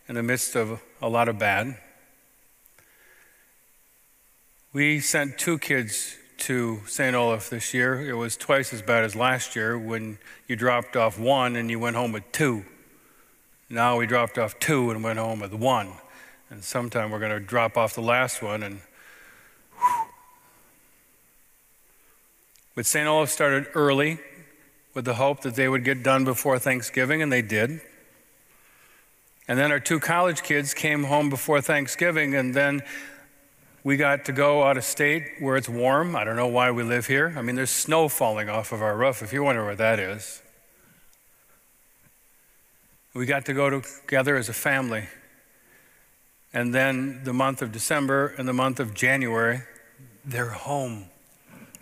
in 0.08 0.14
the 0.14 0.22
midst 0.22 0.54
of 0.54 0.80
a 1.00 1.08
lot 1.08 1.28
of 1.28 1.38
bad. 1.38 1.78
We 4.74 4.98
sent 4.98 5.38
two 5.38 5.60
kids 5.60 6.16
to 6.38 6.80
St. 6.88 7.14
Olaf 7.14 7.48
this 7.48 7.72
year. 7.72 8.10
It 8.10 8.14
was 8.14 8.36
twice 8.36 8.72
as 8.72 8.82
bad 8.82 9.04
as 9.04 9.14
last 9.14 9.54
year 9.54 9.78
when 9.78 10.18
you 10.48 10.56
dropped 10.56 10.96
off 10.96 11.16
one 11.16 11.54
and 11.54 11.70
you 11.70 11.78
went 11.78 11.94
home 11.94 12.10
with 12.10 12.24
two. 12.32 12.64
Now 13.70 13.96
we 13.96 14.08
dropped 14.08 14.36
off 14.36 14.58
two 14.58 14.90
and 14.90 15.04
went 15.04 15.20
home 15.20 15.38
with 15.38 15.54
one. 15.54 15.92
And 16.50 16.64
sometime 16.64 17.12
we're 17.12 17.20
going 17.20 17.30
to 17.30 17.38
drop 17.38 17.76
off 17.76 17.94
the 17.94 18.02
last 18.02 18.42
one 18.42 18.64
and. 18.64 18.80
With 22.74 22.88
St. 22.88 23.06
Olaf 23.06 23.30
started 23.30 23.68
early 23.74 24.18
with 24.92 25.04
the 25.04 25.14
hope 25.14 25.42
that 25.42 25.54
they 25.54 25.68
would 25.68 25.84
get 25.84 26.02
done 26.02 26.24
before 26.24 26.58
Thanksgiving, 26.58 27.22
and 27.22 27.30
they 27.30 27.42
did. 27.42 27.80
And 29.46 29.56
then 29.56 29.70
our 29.70 29.78
two 29.78 30.00
college 30.00 30.42
kids 30.42 30.74
came 30.74 31.04
home 31.04 31.30
before 31.30 31.60
Thanksgiving, 31.60 32.34
and 32.34 32.54
then 32.54 32.82
we 33.84 33.98
got 33.98 34.24
to 34.24 34.32
go 34.32 34.64
out 34.64 34.78
of 34.78 34.84
state 34.84 35.24
where 35.40 35.56
it's 35.56 35.68
warm. 35.68 36.16
I 36.16 36.24
don't 36.24 36.36
know 36.36 36.48
why 36.48 36.70
we 36.70 36.82
live 36.82 37.06
here. 37.06 37.34
I 37.36 37.42
mean, 37.42 37.54
there's 37.54 37.70
snow 37.70 38.08
falling 38.08 38.48
off 38.48 38.72
of 38.72 38.82
our 38.82 38.96
roof, 38.96 39.22
if 39.22 39.30
you 39.32 39.44
wonder 39.44 39.64
what 39.64 39.76
that 39.76 40.00
is. 40.00 40.42
We 43.12 43.26
got 43.26 43.44
to 43.44 43.52
go 43.52 43.80
together 43.80 44.36
as 44.36 44.48
a 44.48 44.54
family. 44.54 45.04
And 46.54 46.74
then 46.74 47.20
the 47.24 47.34
month 47.34 47.60
of 47.60 47.72
December 47.72 48.34
and 48.38 48.48
the 48.48 48.54
month 48.54 48.80
of 48.80 48.94
January, 48.94 49.60
they're 50.24 50.50
home. 50.50 51.06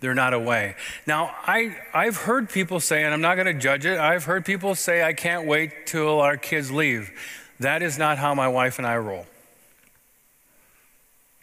They're 0.01 0.15
not 0.15 0.35
away. 0.35 0.75
Now, 1.07 1.33
I, 1.47 1.77
I've 1.95 2.17
heard 2.17 2.51
people 2.51 2.81
say, 2.81 3.05
and 3.05 3.15
I'm 3.15 3.21
not 3.21 3.37
going 3.37 3.47
to 3.47 3.55
judge 3.55 3.87
it, 3.87 3.99
I've 3.99 4.25
heard 4.25 4.45
people 4.45 4.75
say, 4.75 5.05
I 5.05 5.13
can't 5.13 5.47
wait 5.47 5.87
till 5.87 6.21
our 6.21 6.37
kids 6.37 6.73
leave. 6.73 7.13
That 7.61 7.81
is 7.83 7.97
not 7.97 8.19
how 8.19 8.35
my 8.35 8.49
wife 8.49 8.79
and 8.79 8.87
I 8.87 8.97
roll. 8.97 9.27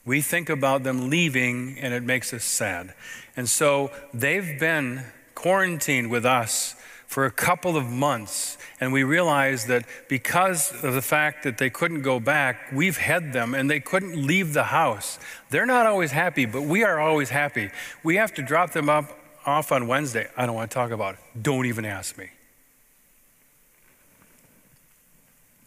We 0.09 0.21
think 0.21 0.49
about 0.49 0.81
them 0.81 1.11
leaving 1.11 1.77
and 1.79 1.93
it 1.93 2.01
makes 2.01 2.33
us 2.33 2.43
sad. 2.43 2.95
And 3.37 3.47
so 3.47 3.91
they've 4.11 4.59
been 4.59 5.03
quarantined 5.35 6.09
with 6.09 6.25
us 6.25 6.73
for 7.05 7.25
a 7.25 7.31
couple 7.31 7.77
of 7.77 7.85
months. 7.85 8.57
And 8.79 8.91
we 8.91 9.03
realized 9.03 9.67
that 9.67 9.85
because 10.07 10.71
of 10.83 10.95
the 10.95 11.03
fact 11.03 11.43
that 11.43 11.59
they 11.59 11.69
couldn't 11.69 12.01
go 12.01 12.19
back, 12.19 12.71
we've 12.73 12.97
had 12.97 13.33
them 13.33 13.53
and 13.53 13.69
they 13.69 13.79
couldn't 13.79 14.25
leave 14.25 14.53
the 14.53 14.63
house. 14.63 15.19
They're 15.51 15.67
not 15.67 15.85
always 15.85 16.11
happy, 16.11 16.47
but 16.47 16.63
we 16.63 16.83
are 16.83 16.99
always 16.99 17.29
happy. 17.29 17.69
We 18.01 18.15
have 18.15 18.33
to 18.33 18.41
drop 18.41 18.71
them 18.71 18.89
up 18.89 19.15
off 19.45 19.71
on 19.71 19.87
Wednesday. 19.87 20.27
I 20.35 20.47
don't 20.47 20.55
want 20.55 20.71
to 20.71 20.73
talk 20.73 20.89
about 20.89 21.13
it. 21.13 21.19
Don't 21.39 21.67
even 21.67 21.85
ask 21.85 22.17
me. 22.17 22.31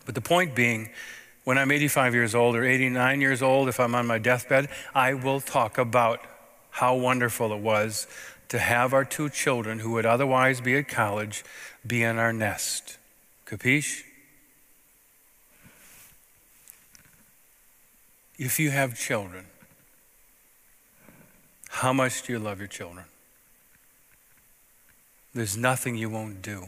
But 0.05 0.17
the 0.17 0.21
point 0.21 0.57
being, 0.57 0.91
when 1.45 1.59
I'm 1.59 1.73
85 1.73 2.15
years 2.15 2.35
old 2.35 2.57
or 2.57 2.65
89 2.65 3.21
years 3.21 3.43
old, 3.43 3.69
if 3.69 3.81
I'm 3.81 3.95
on 3.95 4.07
my 4.07 4.19
deathbed, 4.19 4.69
I 4.95 5.15
will 5.15 5.41
talk 5.41 5.79
about 5.79 6.21
how 6.71 6.95
wonderful 6.97 7.53
it 7.53 7.61
was 7.61 8.07
to 8.49 8.59
have 8.59 8.93
our 8.93 9.05
two 9.05 9.29
children 9.29 9.81
who 9.81 9.93
would 9.93 10.07
otherwise 10.07 10.61
be 10.61 10.77
at 10.77 10.89
college 10.89 11.45
be 11.87 12.03
in 12.03 12.19
our 12.19 12.33
nest. 12.33 12.99
Capiche? 13.47 14.03
If 18.39 18.59
you 18.59 18.71
have 18.71 18.99
children, 18.99 19.47
how 21.69 21.93
much 21.93 22.23
do 22.23 22.33
you 22.33 22.39
love 22.39 22.59
your 22.59 22.69
children? 22.69 23.05
There's 25.35 25.57
nothing 25.57 25.97
you 25.97 26.11
won't 26.11 26.43
do. 26.43 26.67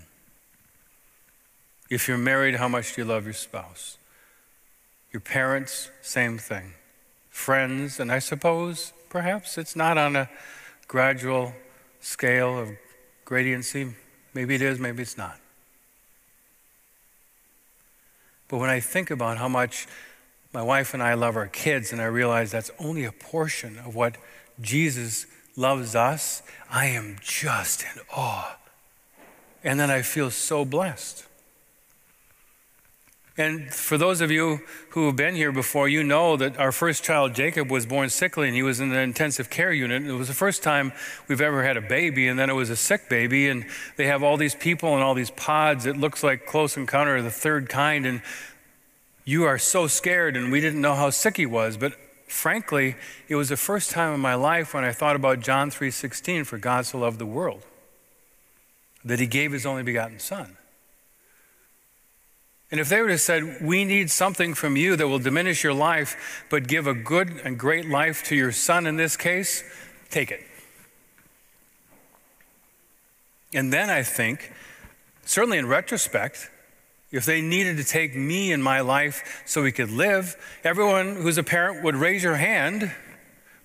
If 1.90 2.08
you're 2.08 2.18
married, 2.18 2.56
how 2.56 2.68
much 2.68 2.94
do 2.94 3.02
you 3.02 3.06
love 3.06 3.24
your 3.24 3.34
spouse? 3.34 3.98
Your 5.14 5.21
parents, 5.21 5.92
same 6.02 6.38
thing. 6.38 6.73
Friends, 7.30 8.00
and 8.00 8.11
I 8.11 8.18
suppose 8.18 8.92
perhaps 9.09 9.56
it's 9.56 9.76
not 9.76 9.97
on 9.97 10.16
a 10.16 10.28
gradual 10.88 11.54
scale 12.00 12.59
of 12.59 12.71
gradiency. 13.25 13.94
Maybe 14.35 14.56
it 14.56 14.62
is, 14.62 14.80
maybe 14.80 15.02
it's 15.02 15.16
not. 15.16 15.38
But 18.49 18.59
when 18.59 18.71
I 18.71 18.80
think 18.80 19.12
about 19.12 19.38
how 19.38 19.47
much 19.47 19.87
my 20.52 20.62
wife 20.62 20.94
and 20.94 21.02
I 21.02 21.14
love 21.14 21.37
our 21.37 21.47
kids, 21.47 21.92
and 21.92 22.02
I 22.02 22.06
realize 22.06 22.50
that's 22.50 22.73
only 22.80 23.04
a 23.04 23.12
portion 23.12 23.78
of 23.78 23.94
what 23.94 24.16
Jesus 24.61 25.26
loves 25.56 25.94
us, 25.94 26.42
I 26.68 26.87
am 26.87 27.18
just 27.23 27.83
in 27.83 28.02
awe. 28.12 28.56
And 29.62 29.78
then 29.78 29.92
I 29.92 30.02
feel 30.02 30.33
so 30.33 30.64
blessed. 30.64 31.25
And 33.36 33.74
for 33.74 33.98
those 33.98 34.20
of 34.20 34.30
you 34.30 34.60
who 34.90 35.06
have 35.06 35.16
been 35.16 35.34
here 35.34 35.50
before, 35.50 35.88
you 35.88 36.04
know 36.04 36.36
that 36.36 36.56
our 36.56 36.70
first 36.70 37.02
child, 37.02 37.34
Jacob, 37.34 37.68
was 37.68 37.84
born 37.84 38.08
sickly 38.08 38.46
and 38.46 38.54
he 38.54 38.62
was 38.62 38.78
in 38.78 38.90
the 38.90 39.00
intensive 39.00 39.50
care 39.50 39.72
unit. 39.72 40.04
It 40.04 40.12
was 40.12 40.28
the 40.28 40.34
first 40.34 40.62
time 40.62 40.92
we've 41.26 41.40
ever 41.40 41.64
had 41.64 41.76
a 41.76 41.80
baby, 41.80 42.28
and 42.28 42.38
then 42.38 42.48
it 42.48 42.52
was 42.52 42.70
a 42.70 42.76
sick 42.76 43.08
baby. 43.08 43.48
And 43.48 43.66
they 43.96 44.06
have 44.06 44.22
all 44.22 44.36
these 44.36 44.54
people 44.54 44.94
and 44.94 45.02
all 45.02 45.14
these 45.14 45.32
pods. 45.32 45.84
It 45.84 45.96
looks 45.96 46.22
like 46.22 46.46
close 46.46 46.76
encounter 46.76 47.16
of 47.16 47.24
the 47.24 47.30
third 47.30 47.68
kind. 47.68 48.06
And 48.06 48.22
you 49.24 49.42
are 49.42 49.58
so 49.58 49.88
scared, 49.88 50.36
and 50.36 50.52
we 50.52 50.60
didn't 50.60 50.80
know 50.80 50.94
how 50.94 51.10
sick 51.10 51.36
he 51.36 51.46
was. 51.46 51.76
But 51.76 51.94
frankly, 52.28 52.94
it 53.26 53.34
was 53.34 53.48
the 53.48 53.56
first 53.56 53.90
time 53.90 54.14
in 54.14 54.20
my 54.20 54.36
life 54.36 54.74
when 54.74 54.84
I 54.84 54.92
thought 54.92 55.16
about 55.16 55.40
John 55.40 55.70
3:16, 55.70 56.44
for 56.44 56.56
God 56.56 56.86
so 56.86 56.98
loved 56.98 57.18
the 57.18 57.26
world, 57.26 57.64
that 59.04 59.18
he 59.18 59.26
gave 59.26 59.50
his 59.50 59.66
only 59.66 59.82
begotten 59.82 60.20
son. 60.20 60.56
And 62.74 62.80
if 62.80 62.88
they 62.88 63.00
would 63.00 63.10
have 63.10 63.20
said, 63.20 63.58
We 63.60 63.84
need 63.84 64.10
something 64.10 64.52
from 64.52 64.76
you 64.76 64.96
that 64.96 65.06
will 65.06 65.20
diminish 65.20 65.62
your 65.62 65.72
life, 65.72 66.44
but 66.50 66.66
give 66.66 66.88
a 66.88 66.92
good 66.92 67.40
and 67.44 67.56
great 67.56 67.88
life 67.88 68.24
to 68.24 68.34
your 68.34 68.50
son 68.50 68.88
in 68.88 68.96
this 68.96 69.16
case, 69.16 69.62
take 70.10 70.32
it. 70.32 70.44
And 73.54 73.72
then 73.72 73.90
I 73.90 74.02
think, 74.02 74.50
certainly 75.24 75.58
in 75.58 75.68
retrospect, 75.68 76.50
if 77.12 77.24
they 77.24 77.40
needed 77.40 77.76
to 77.76 77.84
take 77.84 78.16
me 78.16 78.50
and 78.50 78.60
my 78.60 78.80
life 78.80 79.44
so 79.46 79.62
we 79.62 79.70
could 79.70 79.92
live, 79.92 80.34
everyone 80.64 81.14
who's 81.14 81.38
a 81.38 81.44
parent 81.44 81.84
would 81.84 81.94
raise 81.94 82.24
your 82.24 82.34
hand. 82.34 82.90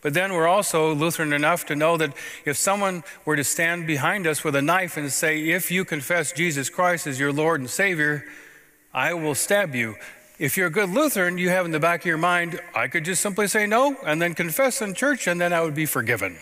But 0.03 0.13
then 0.13 0.33
we're 0.33 0.47
also 0.47 0.93
Lutheran 0.93 1.33
enough 1.33 1.65
to 1.65 1.75
know 1.75 1.97
that 1.97 2.13
if 2.45 2.57
someone 2.57 3.03
were 3.25 3.37
to 3.37 3.43
stand 3.43 3.87
behind 3.87 4.27
us 4.27 4.43
with 4.43 4.55
a 4.55 4.61
knife 4.61 4.97
and 4.97 5.11
say, 5.11 5.49
If 5.49 5.71
you 5.71 5.83
confess 5.83 6.31
Jesus 6.31 6.69
Christ 6.69 7.07
as 7.07 7.19
your 7.19 7.33
Lord 7.33 7.59
and 7.59 7.67
Savior, 7.67 8.23
I 8.93 9.13
will 9.13 9.35
stab 9.35 9.75
you. 9.75 9.95
If 10.39 10.57
you're 10.57 10.67
a 10.67 10.71
good 10.71 10.89
Lutheran, 10.89 11.37
you 11.37 11.49
have 11.49 11.65
in 11.65 11.71
the 11.71 11.79
back 11.79 12.01
of 12.01 12.05
your 12.05 12.17
mind, 12.17 12.59
I 12.73 12.87
could 12.87 13.05
just 13.05 13.21
simply 13.21 13.47
say 13.47 13.67
no 13.67 13.97
and 14.05 14.21
then 14.21 14.33
confess 14.33 14.81
in 14.81 14.93
church 14.93 15.27
and 15.27 15.39
then 15.39 15.53
I 15.53 15.61
would 15.61 15.75
be 15.75 15.85
forgiven. 15.85 16.37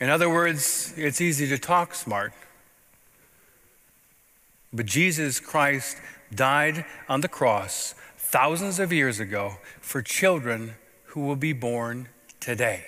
In 0.00 0.10
other 0.10 0.28
words, 0.28 0.92
it's 0.96 1.20
easy 1.20 1.46
to 1.48 1.58
talk 1.58 1.94
smart. 1.94 2.32
But 4.72 4.86
Jesus 4.86 5.38
Christ 5.38 5.98
died 6.34 6.84
on 7.08 7.20
the 7.20 7.28
cross 7.28 7.94
thousands 8.16 8.80
of 8.80 8.92
years 8.92 9.20
ago 9.20 9.58
for 9.80 10.02
children 10.02 10.74
who 11.06 11.20
will 11.20 11.36
be 11.36 11.52
born 11.52 12.08
today. 12.40 12.84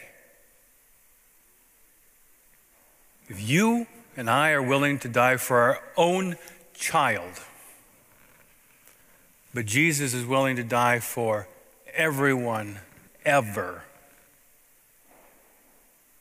If 3.29 3.41
you 3.49 3.87
and 4.17 4.29
I 4.29 4.51
are 4.51 4.63
willing 4.63 4.99
to 5.01 5.09
die 5.09 5.37
for 5.37 5.59
our 5.59 5.83
own 5.97 6.37
child. 6.75 7.41
But 9.55 9.67
Jesus 9.67 10.15
is 10.15 10.27
willing 10.27 10.57
to 10.57 10.65
die 10.65 10.99
for 10.99 11.49
everyone 11.95 12.81
ever. 13.25 13.85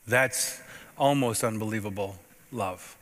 That's 0.07 0.61
almost 0.97 1.43
unbelievable 1.43 2.17
love. 2.51 2.95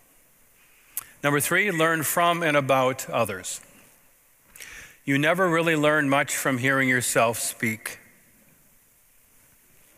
Number 1.23 1.39
three, 1.39 1.71
learn 1.71 2.03
from 2.03 2.41
and 2.41 2.57
about 2.57 3.09
others. 3.09 3.61
You 5.03 5.17
never 5.17 5.49
really 5.49 5.75
learn 5.75 6.09
much 6.09 6.35
from 6.35 6.59
hearing 6.59 6.87
yourself 6.87 7.37
speak. 7.37 7.99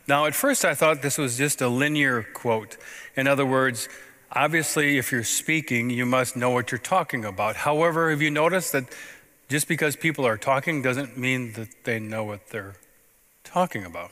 Now, 0.08 0.26
at 0.26 0.36
first, 0.36 0.66
I 0.66 0.74
thought 0.74 1.02
this 1.02 1.18
was 1.18 1.38
just 1.38 1.62
a 1.62 1.68
linear 1.70 2.24
quote. 2.34 2.78
In 3.16 3.28
other 3.28 3.46
words, 3.46 3.88
Obviously, 4.36 4.98
if 4.98 5.12
you're 5.12 5.24
speaking, 5.24 5.91
you 5.91 6.08
must 6.08 6.36
know 6.36 6.50
what 6.50 6.72
you're 6.72 6.80
talking 6.80 7.24
about. 7.24 7.56
However, 7.56 8.10
have 8.10 8.19
you 8.19 8.32
noticed 8.32 8.72
that 8.72 8.86
just 9.48 9.67
because 9.67 9.96
people 9.96 10.26
are 10.26 10.38
talking 10.38 10.82
doesn't 10.82 11.15
mean 11.15 11.54
that 11.54 11.69
they 11.84 12.00
know 12.00 12.24
what 12.24 12.48
they're 12.50 12.76
talking 13.43 13.86
about? 13.86 14.10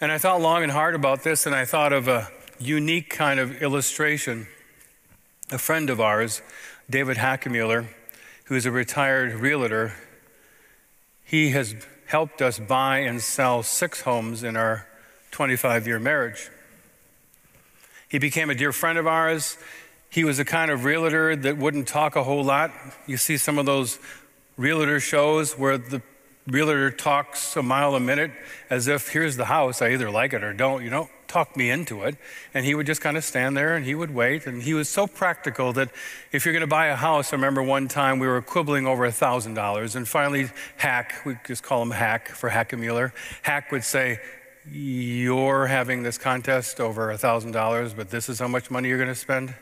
And 0.00 0.10
I 0.10 0.16
thought 0.16 0.40
long 0.40 0.62
and 0.62 0.72
hard 0.72 0.94
about 0.94 1.22
this, 1.22 1.44
and 1.44 1.54
I 1.54 1.66
thought 1.66 1.92
of 1.92 2.08
a 2.08 2.30
unique 2.58 3.10
kind 3.10 3.38
of 3.38 3.60
illustration. 3.62 4.46
A 5.50 5.58
friend 5.58 5.90
of 5.90 6.00
ours, 6.00 6.40
David 6.88 7.18
Hackemuller, 7.18 7.88
who 8.44 8.54
is 8.54 8.64
a 8.64 8.70
retired 8.70 9.34
realtor, 9.34 9.92
he 11.24 11.50
has 11.50 11.74
helped 12.06 12.40
us 12.40 12.58
buy 12.58 12.98
and 13.00 13.20
sell 13.20 13.62
six 13.62 14.00
homes 14.00 14.42
in 14.42 14.56
our 14.56 14.86
25 15.30 15.86
year 15.86 15.98
marriage. 15.98 16.48
He 18.08 18.18
became 18.18 18.50
a 18.50 18.54
dear 18.54 18.72
friend 18.72 18.98
of 18.98 19.06
ours. 19.06 19.58
He 20.08 20.24
was 20.24 20.36
the 20.36 20.44
kind 20.44 20.70
of 20.70 20.84
realtor 20.84 21.34
that 21.34 21.58
wouldn't 21.58 21.88
talk 21.88 22.16
a 22.16 22.22
whole 22.22 22.44
lot. 22.44 22.70
You 23.06 23.16
see 23.16 23.36
some 23.36 23.58
of 23.58 23.66
those 23.66 23.98
realtor 24.56 25.00
shows 25.00 25.58
where 25.58 25.76
the 25.76 26.00
realtor 26.46 26.90
talks 26.90 27.56
a 27.56 27.62
mile 27.62 27.94
a 27.96 28.00
minute 28.00 28.30
as 28.70 28.86
if 28.86 29.08
here's 29.08 29.36
the 29.36 29.46
house, 29.46 29.82
I 29.82 29.90
either 29.90 30.10
like 30.10 30.32
it 30.32 30.44
or 30.44 30.52
don't. 30.52 30.82
You 30.84 30.90
don't 30.90 31.10
talk 31.26 31.56
me 31.56 31.70
into 31.70 32.04
it. 32.04 32.16
And 32.54 32.64
he 32.64 32.74
would 32.74 32.86
just 32.86 33.00
kind 33.00 33.16
of 33.16 33.24
stand 33.24 33.56
there 33.56 33.74
and 33.74 33.84
he 33.84 33.94
would 33.94 34.14
wait. 34.14 34.46
And 34.46 34.62
he 34.62 34.74
was 34.74 34.88
so 34.88 35.06
practical 35.06 35.72
that 35.72 35.90
if 36.32 36.44
you're 36.44 36.52
going 36.52 36.60
to 36.60 36.68
buy 36.68 36.86
a 36.86 36.96
house, 36.96 37.32
I 37.32 37.36
remember 37.36 37.62
one 37.62 37.88
time 37.88 38.20
we 38.20 38.28
were 38.28 38.40
quibbling 38.42 38.86
over 38.86 39.06
$1,000. 39.08 39.96
And 39.96 40.06
finally, 40.06 40.48
Hack, 40.76 41.14
we 41.26 41.36
just 41.46 41.62
call 41.64 41.82
him 41.82 41.90
Hack 41.90 42.28
for 42.28 42.48
Hackemuller, 42.48 43.12
Hack 43.42 43.72
would 43.72 43.84
say, 43.84 44.20
you're 44.70 45.66
having 45.66 46.02
this 46.02 46.18
contest 46.18 46.80
over 46.80 47.08
$1,000, 47.08 47.96
but 47.96 48.10
this 48.10 48.28
is 48.28 48.38
how 48.38 48.48
much 48.48 48.70
money 48.70 48.88
you're 48.88 48.98
going 48.98 49.08
to 49.08 49.14
spend. 49.14 49.54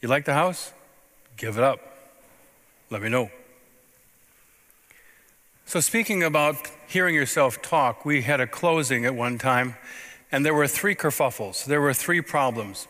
You 0.00 0.08
like 0.08 0.24
the 0.24 0.34
house? 0.34 0.72
Give 1.36 1.58
it 1.58 1.64
up. 1.64 1.80
Let 2.90 3.02
me 3.02 3.08
know. 3.08 3.30
So, 5.64 5.80
speaking 5.80 6.22
about 6.22 6.56
hearing 6.86 7.14
yourself 7.14 7.60
talk, 7.60 8.04
we 8.04 8.22
had 8.22 8.40
a 8.40 8.46
closing 8.46 9.04
at 9.04 9.14
one 9.14 9.36
time, 9.36 9.74
and 10.30 10.46
there 10.46 10.54
were 10.54 10.68
three 10.68 10.94
kerfuffles. 10.94 11.64
There 11.64 11.80
were 11.80 11.92
three 11.92 12.20
problems. 12.20 12.86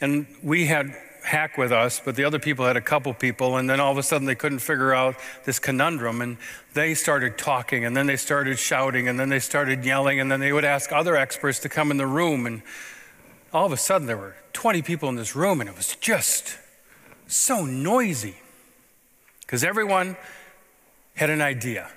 And 0.00 0.26
we 0.42 0.66
had 0.66 0.96
hack 1.24 1.56
with 1.56 1.72
us, 1.72 2.00
but 2.04 2.16
the 2.16 2.24
other 2.24 2.38
people 2.38 2.66
had 2.66 2.76
a 2.76 2.80
couple 2.80 3.14
people, 3.14 3.56
and 3.56 3.68
then 3.68 3.80
all 3.80 3.92
of 3.92 3.98
a 3.98 4.02
sudden 4.02 4.26
they 4.26 4.34
couldn't 4.34 4.58
figure 4.58 4.92
out 4.94 5.16
this 5.44 5.58
conundrum, 5.58 6.20
and 6.20 6.36
they 6.74 6.94
started 6.94 7.38
talking, 7.38 7.84
and 7.84 7.96
then 7.96 8.06
they 8.06 8.16
started 8.16 8.58
shouting, 8.58 9.08
and 9.08 9.18
then 9.18 9.28
they 9.28 9.38
started 9.38 9.84
yelling, 9.84 10.20
and 10.20 10.30
then 10.30 10.40
they 10.40 10.52
would 10.52 10.64
ask 10.64 10.92
other 10.92 11.16
experts 11.16 11.58
to 11.60 11.68
come 11.68 11.90
in 11.90 11.96
the 11.96 12.06
room, 12.06 12.46
and 12.46 12.62
all 13.52 13.66
of 13.66 13.72
a 13.72 13.76
sudden 13.76 14.06
there 14.06 14.16
were 14.16 14.36
20 14.52 14.82
people 14.82 15.08
in 15.08 15.16
this 15.16 15.36
room, 15.36 15.60
and 15.60 15.68
it 15.68 15.76
was 15.76 15.96
just 15.96 16.58
so 17.26 17.64
noisy 17.64 18.36
because 19.40 19.64
everyone 19.64 20.16
had 21.14 21.30
an 21.30 21.40
idea, 21.40 21.90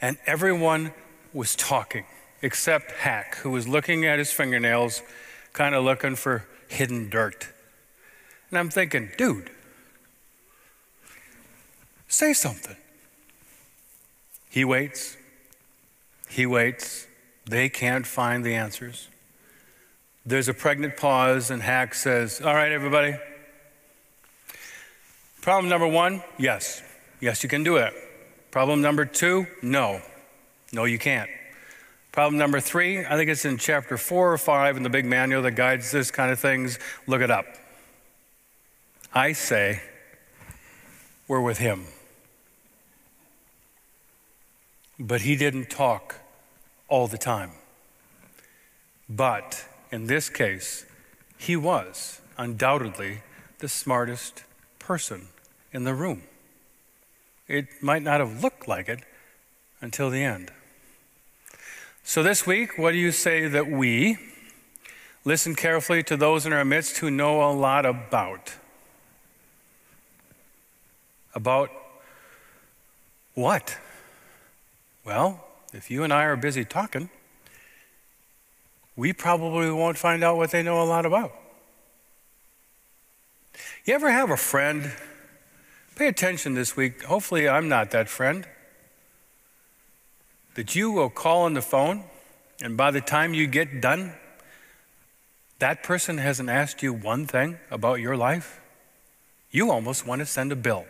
and 0.00 0.16
everyone 0.26 0.92
was 1.32 1.56
talking 1.56 2.04
except 2.42 2.90
Hack, 2.92 3.36
who 3.36 3.50
was 3.50 3.68
looking 3.68 4.04
at 4.04 4.18
his 4.18 4.32
fingernails, 4.32 5.02
kind 5.52 5.74
of 5.74 5.84
looking 5.84 6.16
for 6.16 6.44
hidden 6.68 7.08
dirt. 7.08 7.48
And 8.52 8.58
I'm 8.58 8.68
thinking, 8.68 9.08
dude, 9.16 9.48
say 12.06 12.34
something. 12.34 12.76
He 14.50 14.62
waits. 14.62 15.16
He 16.28 16.44
waits. 16.44 17.06
They 17.46 17.70
can't 17.70 18.06
find 18.06 18.44
the 18.44 18.54
answers. 18.54 19.08
There's 20.26 20.48
a 20.48 20.54
pregnant 20.54 20.98
pause, 20.98 21.50
and 21.50 21.62
Hack 21.62 21.94
says, 21.94 22.42
All 22.42 22.54
right, 22.54 22.70
everybody. 22.70 23.14
Problem 25.40 25.70
number 25.70 25.88
one 25.88 26.22
yes. 26.38 26.82
Yes, 27.20 27.42
you 27.42 27.48
can 27.48 27.64
do 27.64 27.76
it. 27.76 27.94
Problem 28.50 28.82
number 28.82 29.06
two 29.06 29.46
no. 29.62 30.02
No, 30.74 30.84
you 30.84 30.98
can't. 30.98 31.30
Problem 32.12 32.38
number 32.38 32.60
three, 32.60 32.98
I 32.98 33.16
think 33.16 33.30
it's 33.30 33.46
in 33.46 33.56
chapter 33.56 33.96
four 33.96 34.30
or 34.30 34.38
five 34.38 34.76
in 34.76 34.82
the 34.82 34.90
big 34.90 35.06
manual 35.06 35.40
that 35.42 35.52
guides 35.52 35.90
this 35.90 36.10
kind 36.10 36.30
of 36.30 36.38
things. 36.38 36.78
Look 37.06 37.22
it 37.22 37.30
up. 37.30 37.46
I 39.14 39.32
say, 39.32 39.82
we're 41.28 41.40
with 41.40 41.58
him. 41.58 41.86
But 44.98 45.22
he 45.22 45.36
didn't 45.36 45.70
talk 45.70 46.20
all 46.88 47.06
the 47.06 47.18
time. 47.18 47.50
But 49.08 49.66
in 49.90 50.06
this 50.06 50.28
case, 50.28 50.86
he 51.36 51.56
was 51.56 52.20
undoubtedly 52.38 53.22
the 53.58 53.68
smartest 53.68 54.44
person 54.78 55.28
in 55.72 55.84
the 55.84 55.94
room. 55.94 56.22
It 57.48 57.82
might 57.82 58.02
not 58.02 58.20
have 58.20 58.42
looked 58.42 58.68
like 58.68 58.88
it 58.88 59.00
until 59.80 60.10
the 60.10 60.22
end. 60.22 60.50
So, 62.04 62.22
this 62.22 62.46
week, 62.46 62.78
what 62.78 62.92
do 62.92 62.98
you 62.98 63.12
say 63.12 63.46
that 63.46 63.68
we, 63.68 64.18
Listen 65.24 65.54
carefully 65.54 66.02
to 66.02 66.16
those 66.16 66.46
in 66.46 66.52
our 66.52 66.64
midst 66.64 66.98
who 66.98 67.08
know 67.10 67.48
a 67.48 67.52
lot 67.52 67.86
about. 67.86 68.54
About 71.34 71.70
what? 73.34 73.78
Well, 75.04 75.44
if 75.72 75.90
you 75.90 76.02
and 76.04 76.12
I 76.12 76.24
are 76.24 76.36
busy 76.36 76.64
talking, 76.64 77.08
we 78.94 79.12
probably 79.12 79.70
won't 79.70 79.96
find 79.96 80.22
out 80.22 80.36
what 80.36 80.50
they 80.50 80.62
know 80.62 80.82
a 80.82 80.84
lot 80.84 81.06
about. 81.06 81.32
You 83.84 83.94
ever 83.94 84.10
have 84.10 84.30
a 84.30 84.36
friend? 84.36 84.92
Pay 85.96 86.08
attention 86.08 86.54
this 86.54 86.76
week. 86.76 87.02
Hopefully, 87.04 87.48
I'm 87.48 87.68
not 87.68 87.90
that 87.90 88.08
friend. 88.08 88.46
That 90.54 90.76
you 90.76 90.90
will 90.90 91.10
call 91.10 91.42
on 91.42 91.54
the 91.54 91.62
phone, 91.62 92.04
and 92.62 92.76
by 92.76 92.90
the 92.90 93.00
time 93.00 93.34
you 93.34 93.46
get 93.46 93.80
done, 93.80 94.12
that 95.58 95.82
person 95.82 96.18
hasn't 96.18 96.50
asked 96.50 96.82
you 96.82 96.92
one 96.92 97.26
thing 97.26 97.58
about 97.70 98.00
your 98.00 98.16
life. 98.16 98.60
You 99.50 99.70
almost 99.70 100.06
want 100.06 100.20
to 100.20 100.26
send 100.26 100.52
a 100.52 100.56
bill. 100.56 100.86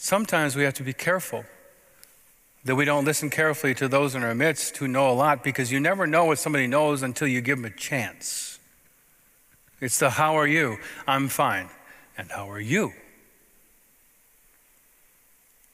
Sometimes 0.00 0.54
we 0.54 0.62
have 0.62 0.74
to 0.74 0.84
be 0.84 0.92
careful 0.92 1.44
that 2.64 2.76
we 2.76 2.84
don't 2.84 3.04
listen 3.04 3.30
carefully 3.30 3.74
to 3.74 3.88
those 3.88 4.14
in 4.14 4.22
our 4.22 4.34
midst 4.34 4.76
who 4.76 4.86
know 4.86 5.10
a 5.10 5.12
lot 5.12 5.42
because 5.42 5.72
you 5.72 5.80
never 5.80 6.06
know 6.06 6.24
what 6.24 6.38
somebody 6.38 6.68
knows 6.68 7.02
until 7.02 7.26
you 7.26 7.40
give 7.40 7.58
them 7.58 7.64
a 7.64 7.76
chance. 7.76 8.60
It's 9.80 9.98
the 9.98 10.10
how 10.10 10.36
are 10.36 10.46
you? 10.46 10.78
I'm 11.06 11.28
fine. 11.28 11.68
And 12.16 12.30
how 12.30 12.48
are 12.48 12.60
you? 12.60 12.92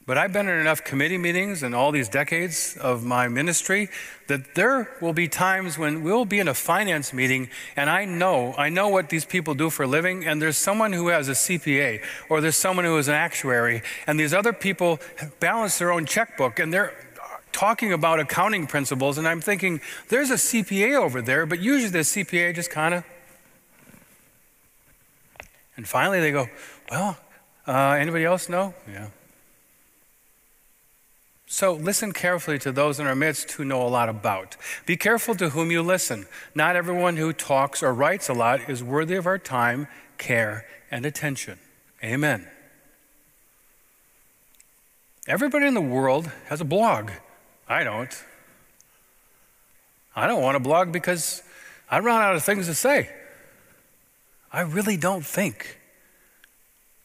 But 0.07 0.19
I've 0.19 0.31
been 0.31 0.47
in 0.47 0.59
enough 0.59 0.83
committee 0.83 1.17
meetings 1.17 1.63
in 1.63 1.73
all 1.73 1.91
these 1.91 2.07
decades 2.07 2.77
of 2.77 3.03
my 3.03 3.27
ministry 3.27 3.89
that 4.27 4.53
there 4.53 4.91
will 5.01 5.13
be 5.13 5.27
times 5.27 5.79
when 5.79 6.03
we'll 6.03 6.25
be 6.25 6.39
in 6.39 6.47
a 6.47 6.53
finance 6.53 7.11
meeting 7.11 7.49
and 7.75 7.89
I 7.89 8.05
know, 8.05 8.53
I 8.55 8.69
know 8.69 8.87
what 8.87 9.09
these 9.09 9.25
people 9.25 9.55
do 9.55 9.71
for 9.71 9.83
a 9.83 9.87
living, 9.87 10.23
and 10.23 10.39
there's 10.39 10.57
someone 10.57 10.93
who 10.93 11.07
has 11.07 11.27
a 11.27 11.31
CPA 11.31 12.03
or 12.29 12.39
there's 12.39 12.55
someone 12.55 12.85
who 12.85 12.97
is 12.99 13.07
an 13.07 13.15
actuary, 13.15 13.81
and 14.05 14.19
these 14.19 14.33
other 14.33 14.53
people 14.53 14.99
balance 15.39 15.79
their 15.79 15.91
own 15.91 16.05
checkbook 16.05 16.59
and 16.59 16.71
they're 16.71 16.93
talking 17.51 17.93
about 17.93 18.19
accounting 18.19 18.67
principles, 18.67 19.17
and 19.17 19.27
I'm 19.27 19.41
thinking, 19.41 19.79
there's 20.09 20.29
a 20.29 20.35
CPA 20.35 21.01
over 21.01 21.21
there, 21.21 21.45
but 21.45 21.59
usually 21.59 21.89
the 21.89 21.99
CPA 21.99 22.53
just 22.53 22.69
kind 22.69 22.93
of. 22.93 23.03
And 25.77 25.87
finally 25.87 26.19
they 26.19 26.31
go, 26.31 26.47
Well, 26.91 27.17
uh, 27.65 27.97
anybody 27.99 28.25
else 28.25 28.49
know? 28.49 28.73
Yeah. 28.87 29.07
So 31.55 31.71
listen 31.71 32.11
carefully 32.11 32.59
to 32.59 32.73
those 32.73 32.99
in 32.99 33.07
our 33.07 33.15
midst 33.15 33.49
who 33.53 33.63
know 33.63 33.81
a 33.81 33.87
lot 33.87 34.09
about. 34.09 34.57
Be 34.85 34.97
careful 34.97 35.35
to 35.35 35.51
whom 35.51 35.71
you 35.71 35.81
listen. 35.81 36.25
Not 36.53 36.75
everyone 36.75 37.15
who 37.15 37.31
talks 37.31 37.81
or 37.81 37.93
writes 37.93 38.27
a 38.27 38.33
lot 38.33 38.69
is 38.69 38.83
worthy 38.83 39.15
of 39.15 39.25
our 39.25 39.37
time, 39.37 39.87
care, 40.17 40.65
and 40.91 41.05
attention. 41.05 41.57
Amen. 42.03 42.45
Everybody 45.29 45.65
in 45.65 45.75
the 45.75 45.79
world 45.79 46.29
has 46.47 46.59
a 46.59 46.65
blog. 46.65 47.11
I 47.69 47.85
don't. 47.85 48.13
I 50.13 50.27
don't 50.27 50.41
want 50.41 50.57
a 50.57 50.59
blog 50.59 50.91
because 50.91 51.41
I 51.89 51.99
run 51.99 52.21
out 52.21 52.35
of 52.35 52.43
things 52.43 52.67
to 52.67 52.73
say. 52.73 53.09
I 54.51 54.59
really 54.59 54.97
don't 54.97 55.25
think. 55.25 55.79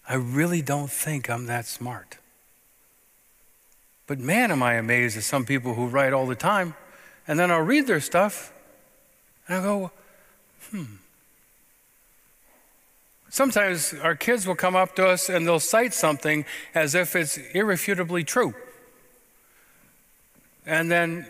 I 0.09 0.15
really 0.15 0.61
don't 0.61 0.91
think 0.91 1.31
I'm 1.31 1.47
that 1.47 1.67
smart. 1.67 2.17
But 4.11 4.19
man, 4.19 4.51
am 4.51 4.61
I 4.61 4.75
amazed 4.75 5.17
at 5.17 5.23
some 5.23 5.45
people 5.45 5.75
who 5.75 5.87
write 5.87 6.13
all 6.13 6.27
the 6.27 6.35
time, 6.35 6.75
and 7.29 7.39
then 7.39 7.53
I'll 7.53 7.61
read 7.61 7.87
their 7.87 8.01
stuff, 8.01 8.53
and 9.47 9.59
I'll 9.59 9.63
go, 9.63 9.91
hmm. 10.73 10.85
Sometimes 13.29 13.95
our 14.03 14.17
kids 14.17 14.49
will 14.49 14.57
come 14.57 14.75
up 14.75 14.97
to 14.97 15.07
us 15.07 15.29
and 15.29 15.47
they'll 15.47 15.61
cite 15.61 15.95
something 15.95 16.45
as 16.75 16.97
if 16.97 17.15
it's 17.15 17.39
irrefutably 17.55 18.25
true. 18.25 18.53
And 20.67 20.91
then 20.91 21.25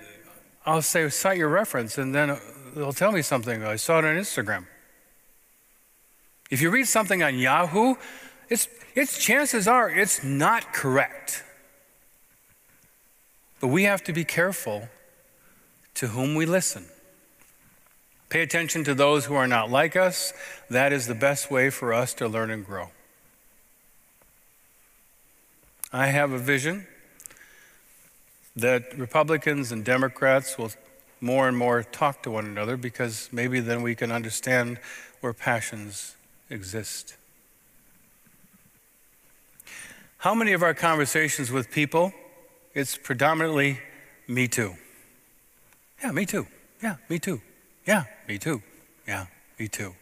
I'll 0.65 0.81
say, 0.81 1.07
cite 1.11 1.37
your 1.37 1.51
reference, 1.51 1.99
and 1.99 2.15
then 2.15 2.39
they'll 2.75 2.95
tell 2.95 3.13
me 3.13 3.21
something. 3.21 3.63
I 3.63 3.77
saw 3.77 3.99
it 3.99 4.07
on 4.07 4.17
Instagram. 4.17 4.65
If 6.51 6.63
you 6.63 6.71
read 6.71 6.87
something 6.87 7.23
on 7.23 7.39
Yahoo, 7.39 7.97
it's, 8.49 8.69
it's 8.95 9.23
chances 9.23 9.69
are 9.69 9.91
it's 9.91 10.25
not 10.25 10.73
correct. 10.73 11.45
But 13.61 13.69
we 13.69 13.85
have 13.85 14.03
to 14.05 14.13
be 14.13 14.25
careful 14.25 14.89
to 15.95 16.09
whom 16.09 16.35
we 16.35 16.47
listen. 16.47 16.87
Pay 18.31 18.43
attention 18.43 18.85
to 18.85 18.95
those 18.95 19.27
who 19.27 19.35
are 19.35 19.47
not 19.47 19.71
like 19.71 19.97
us. 19.97 20.33
That 20.71 20.93
is 20.93 21.07
the 21.07 21.15
best 21.15 21.51
way 21.51 21.69
for 21.69 21.93
us 21.93 22.15
to 22.15 22.29
learn 22.29 22.51
and 22.51 22.65
grow. 22.65 22.91
I 25.93 26.07
have 26.07 26.33
a 26.33 26.39
vision 26.39 26.87
that 28.57 28.97
Republicans 28.97 29.73
and 29.73 29.85
Democrats 29.85 30.57
will 30.57 30.71
more 31.21 31.49
and 31.49 31.57
more 31.57 31.83
talk 31.83 32.23
to 32.23 32.31
one 32.31 32.47
another 32.47 32.77
because 32.77 33.29
maybe 33.33 33.61
then 33.61 33.83
we 33.83 33.95
can 33.95 34.11
understand 34.11 34.79
where 35.21 35.33
passions 35.33 36.15
exist. 36.49 37.17
How 40.19 40.35
many 40.35 40.53
of 40.53 40.63
our 40.63 40.75
conversations 40.75 41.51
with 41.51 41.71
people 41.71 42.13
it's 42.75 42.97
predominantly 42.97 43.81
me 44.29 44.49
too. 44.49 44.75
Yeah, 46.03 46.13
me 46.13 46.27
too. 46.27 46.47
Yeah, 46.83 46.97
me 47.09 47.19
too. 47.19 47.41
Yeah, 47.87 48.05
me 48.29 48.39
too. 48.39 48.63
Yeah, 49.07 49.27
me 49.59 49.69
too. 49.69 49.95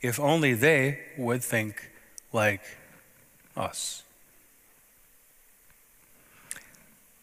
If 0.00 0.18
only 0.18 0.54
they 0.54 1.00
would 1.16 1.42
think 1.42 1.90
like 2.32 2.62
us. 3.56 4.02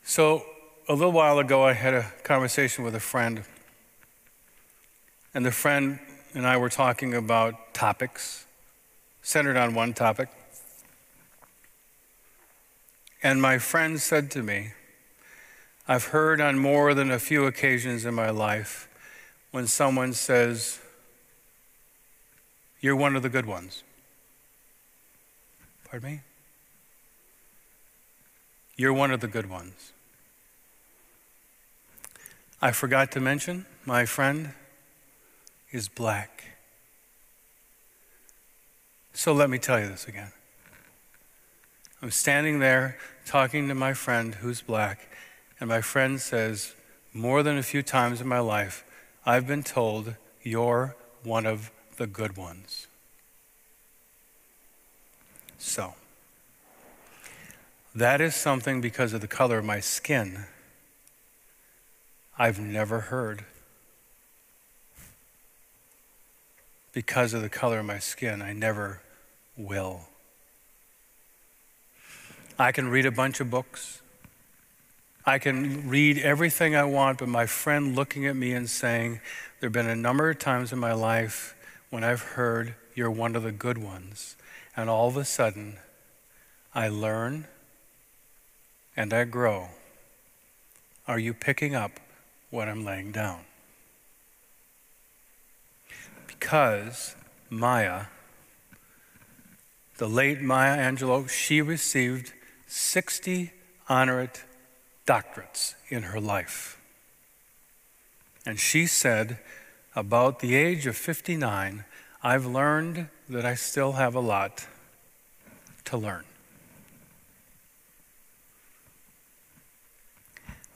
So, 0.04 0.44
a 0.88 0.94
little 0.94 1.12
while 1.12 1.40
ago, 1.40 1.64
I 1.64 1.74
had 1.74 1.94
a 1.94 2.12
conversation 2.24 2.84
with 2.84 2.96
a 2.96 3.00
friend, 3.00 3.44
and 5.34 5.46
the 5.46 5.52
friend 5.52 6.00
and 6.34 6.46
I 6.46 6.58
were 6.58 6.70
talking 6.70 7.14
about 7.14 7.74
topics 7.74 8.46
centered 9.22 9.58
on 9.58 9.74
one 9.74 9.94
topic. 9.94 10.30
And 13.24 13.42
my 13.42 13.58
friend 13.58 14.00
said 14.02 14.32
to 14.32 14.44
me, 14.44 14.72
I've 15.88 16.06
heard 16.06 16.40
on 16.40 16.58
more 16.58 16.94
than 16.94 17.12
a 17.12 17.20
few 17.20 17.46
occasions 17.46 18.06
in 18.06 18.14
my 18.14 18.30
life 18.30 18.88
when 19.52 19.68
someone 19.68 20.14
says, 20.14 20.80
You're 22.80 22.96
one 22.96 23.16
of 23.16 23.24
the 23.24 23.30
good 23.30 23.46
ones. 23.46 23.84
Pardon 25.90 26.10
me? 26.10 26.22
You're 28.78 28.94
one 28.94 29.12
of 29.12 29.20
the 29.20 29.28
good 29.28 29.50
ones. 29.50 29.92
I 32.62 32.72
forgot 32.72 33.12
to 33.12 33.20
mention, 33.20 33.66
my 33.86 34.06
friend 34.06 34.54
is 35.72 35.88
black. 35.88 36.44
So 39.14 39.34
let 39.34 39.50
me 39.50 39.58
tell 39.58 39.80
you 39.80 39.88
this 39.88 40.08
again. 40.08 40.32
I'm 42.02 42.12
standing 42.12 42.60
there 42.60 42.98
talking 43.26 43.68
to 43.68 43.76
my 43.76 43.94
friend 43.94 44.36
who's 44.36 44.62
black, 44.62 45.10
and 45.62 45.70
my 45.70 45.80
friend 45.80 46.20
says, 46.20 46.74
more 47.14 47.44
than 47.44 47.56
a 47.58 47.64
few 47.64 47.84
times 47.84 48.20
in 48.20 48.28
my 48.28 48.40
life, 48.40 48.84
I've 49.26 49.46
been 49.46 49.62
told 49.62 50.16
you're 50.42 50.96
one 51.24 51.46
of 51.46 51.72
the 51.98 52.08
good 52.08 52.36
ones. 52.36 52.88
So, 55.60 55.94
that 57.94 58.20
is 58.20 58.34
something 58.34 58.82
because 58.82 59.14
of 59.14 59.22
the 59.22 59.28
color 59.28 59.60
of 59.60 59.66
my 59.66 59.80
skin 59.80 60.46
I've 62.40 62.60
never 62.60 63.02
heard. 63.02 63.46
Because 66.92 67.36
of 67.36 67.44
the 67.44 67.50
color 67.50 67.80
of 67.80 67.86
my 67.86 68.00
skin, 68.00 68.42
I 68.42 68.52
never 68.52 69.02
will. 69.56 70.08
I 72.58 72.72
can 72.72 72.88
read 72.88 73.06
a 73.06 73.12
bunch 73.12 73.40
of 73.40 73.52
books. 73.52 74.01
I 75.26 75.38
can 75.38 75.88
read 75.88 76.18
everything 76.18 76.76
I 76.76 76.84
want, 76.84 77.20
but 77.20 77.30
my 77.30 77.46
friend 77.46 77.96
looking 77.96 78.26
at 78.26 78.36
me 78.36 78.54
and 78.54 78.70
saying, 78.70 79.20
There 79.60 79.68
have 79.68 79.74
been 79.74 79.88
a 79.88 79.96
number 79.96 80.30
of 80.30 80.40
times 80.40 80.74
in 80.74 80.80
my 80.80 80.94
life 80.94 81.56
when 81.92 82.04
I've 82.04 82.22
heard 82.22 82.76
you're 82.96 83.12
one 83.12 83.36
of 83.36 83.44
the 83.44 83.52
good 83.52 83.78
ones. 83.78 84.36
And 84.76 84.90
all 84.90 85.08
of 85.08 85.18
a 85.18 85.26
sudden, 85.26 85.78
I 86.74 86.90
learn 86.90 87.48
and 88.96 89.14
I 89.14 89.26
grow. 89.26 89.70
Are 91.08 91.20
you 91.20 91.34
picking 91.34 91.76
up 91.76 91.92
what 92.50 92.68
I'm 92.68 92.84
laying 92.84 93.12
down? 93.12 93.42
Because 96.26 97.16
Maya, 97.50 98.06
the 99.98 100.08
late 100.08 100.42
Maya 100.42 100.78
Angelou, 100.78 101.30
she 101.30 101.62
received 101.62 102.34
60 102.66 103.52
honorate 103.88 104.46
doctorates 105.12 105.76
in 105.90 106.04
her 106.04 106.22
life. 106.22 106.80
And 108.46 108.58
she 108.58 108.86
said, 108.86 109.40
About 109.94 110.40
the 110.40 110.56
age 110.56 110.88
of 110.88 110.96
59, 110.96 111.84
I've 112.24 112.46
learned 112.46 113.10
that 113.28 113.46
I 113.46 113.56
still 113.56 113.94
have 113.94 114.16
a 114.16 114.22
lot 114.22 114.68
to 115.86 115.98
learn. 115.98 116.24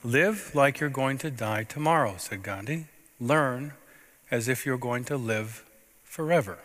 Live 0.04 0.54
like 0.54 0.80
you're 0.80 0.90
going 0.90 1.16
to 1.18 1.30
die 1.30 1.64
tomorrow, 1.64 2.16
said 2.18 2.42
Gandhi. 2.42 2.88
Learn 3.18 3.72
as 4.30 4.48
if 4.48 4.66
you're 4.66 4.76
going 4.76 5.04
to 5.04 5.16
live 5.16 5.64
forever. 6.04 6.58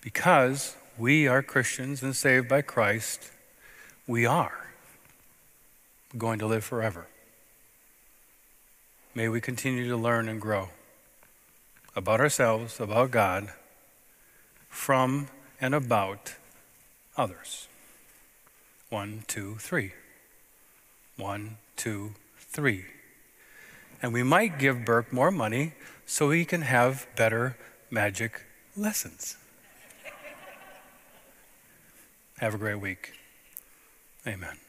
Because 0.00 0.76
we 0.96 1.26
are 1.26 1.42
Christians 1.42 2.04
and 2.04 2.14
saved 2.14 2.48
by 2.48 2.62
Christ, 2.62 3.32
we 4.06 4.24
are 4.24 4.63
going 6.16 6.38
to 6.38 6.46
live 6.46 6.64
forever. 6.64 7.06
May 9.14 9.28
we 9.28 9.40
continue 9.40 9.88
to 9.88 9.96
learn 9.96 10.28
and 10.28 10.40
grow 10.40 10.70
about 11.96 12.20
ourselves, 12.20 12.80
about 12.80 13.10
God, 13.10 13.52
from 14.68 15.28
and 15.60 15.74
about 15.74 16.34
others. 17.16 17.68
One, 18.90 19.24
two, 19.26 19.56
three. 19.56 19.92
One, 21.16 21.58
two, 21.76 22.14
three. 22.38 22.86
And 24.02 24.12
we 24.12 24.22
might 24.22 24.58
give 24.58 24.84
Burke 24.84 25.12
more 25.12 25.30
money 25.30 25.74
so 26.06 26.30
he 26.30 26.44
can 26.44 26.62
have 26.62 27.06
better 27.16 27.56
magic 27.90 28.42
lessons. 28.76 29.36
have 32.38 32.54
a 32.54 32.58
great 32.58 32.80
week. 32.80 33.12
Amen. 34.26 34.63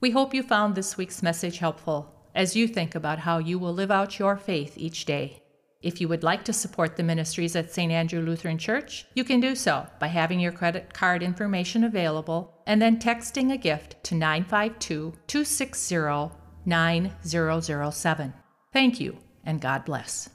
We 0.00 0.10
hope 0.10 0.34
you 0.34 0.42
found 0.42 0.74
this 0.74 0.96
week's 0.96 1.22
message 1.22 1.58
helpful 1.58 2.12
as 2.34 2.54
you 2.54 2.68
think 2.68 2.94
about 2.94 3.20
how 3.20 3.38
you 3.38 3.58
will 3.58 3.72
live 3.72 3.90
out 3.90 4.18
your 4.18 4.36
faith 4.36 4.76
each 4.76 5.06
day. 5.06 5.42
If 5.80 6.00
you 6.00 6.08
would 6.08 6.22
like 6.22 6.44
to 6.44 6.52
support 6.52 6.96
the 6.96 7.02
ministries 7.02 7.56
at 7.56 7.72
St. 7.72 7.90
Andrew 7.90 8.20
Lutheran 8.20 8.58
Church, 8.58 9.06
you 9.14 9.24
can 9.24 9.40
do 9.40 9.54
so 9.54 9.86
by 9.98 10.08
having 10.08 10.40
your 10.40 10.52
credit 10.52 10.92
card 10.92 11.22
information 11.22 11.84
available 11.84 12.60
and 12.66 12.80
then 12.82 12.98
texting 12.98 13.52
a 13.52 13.56
gift 13.56 14.02
to 14.04 14.14
952 14.14 15.14
260 15.26 16.36
9007. 16.66 18.34
Thank 18.72 19.00
you, 19.00 19.16
and 19.44 19.60
God 19.60 19.84
bless. 19.84 20.28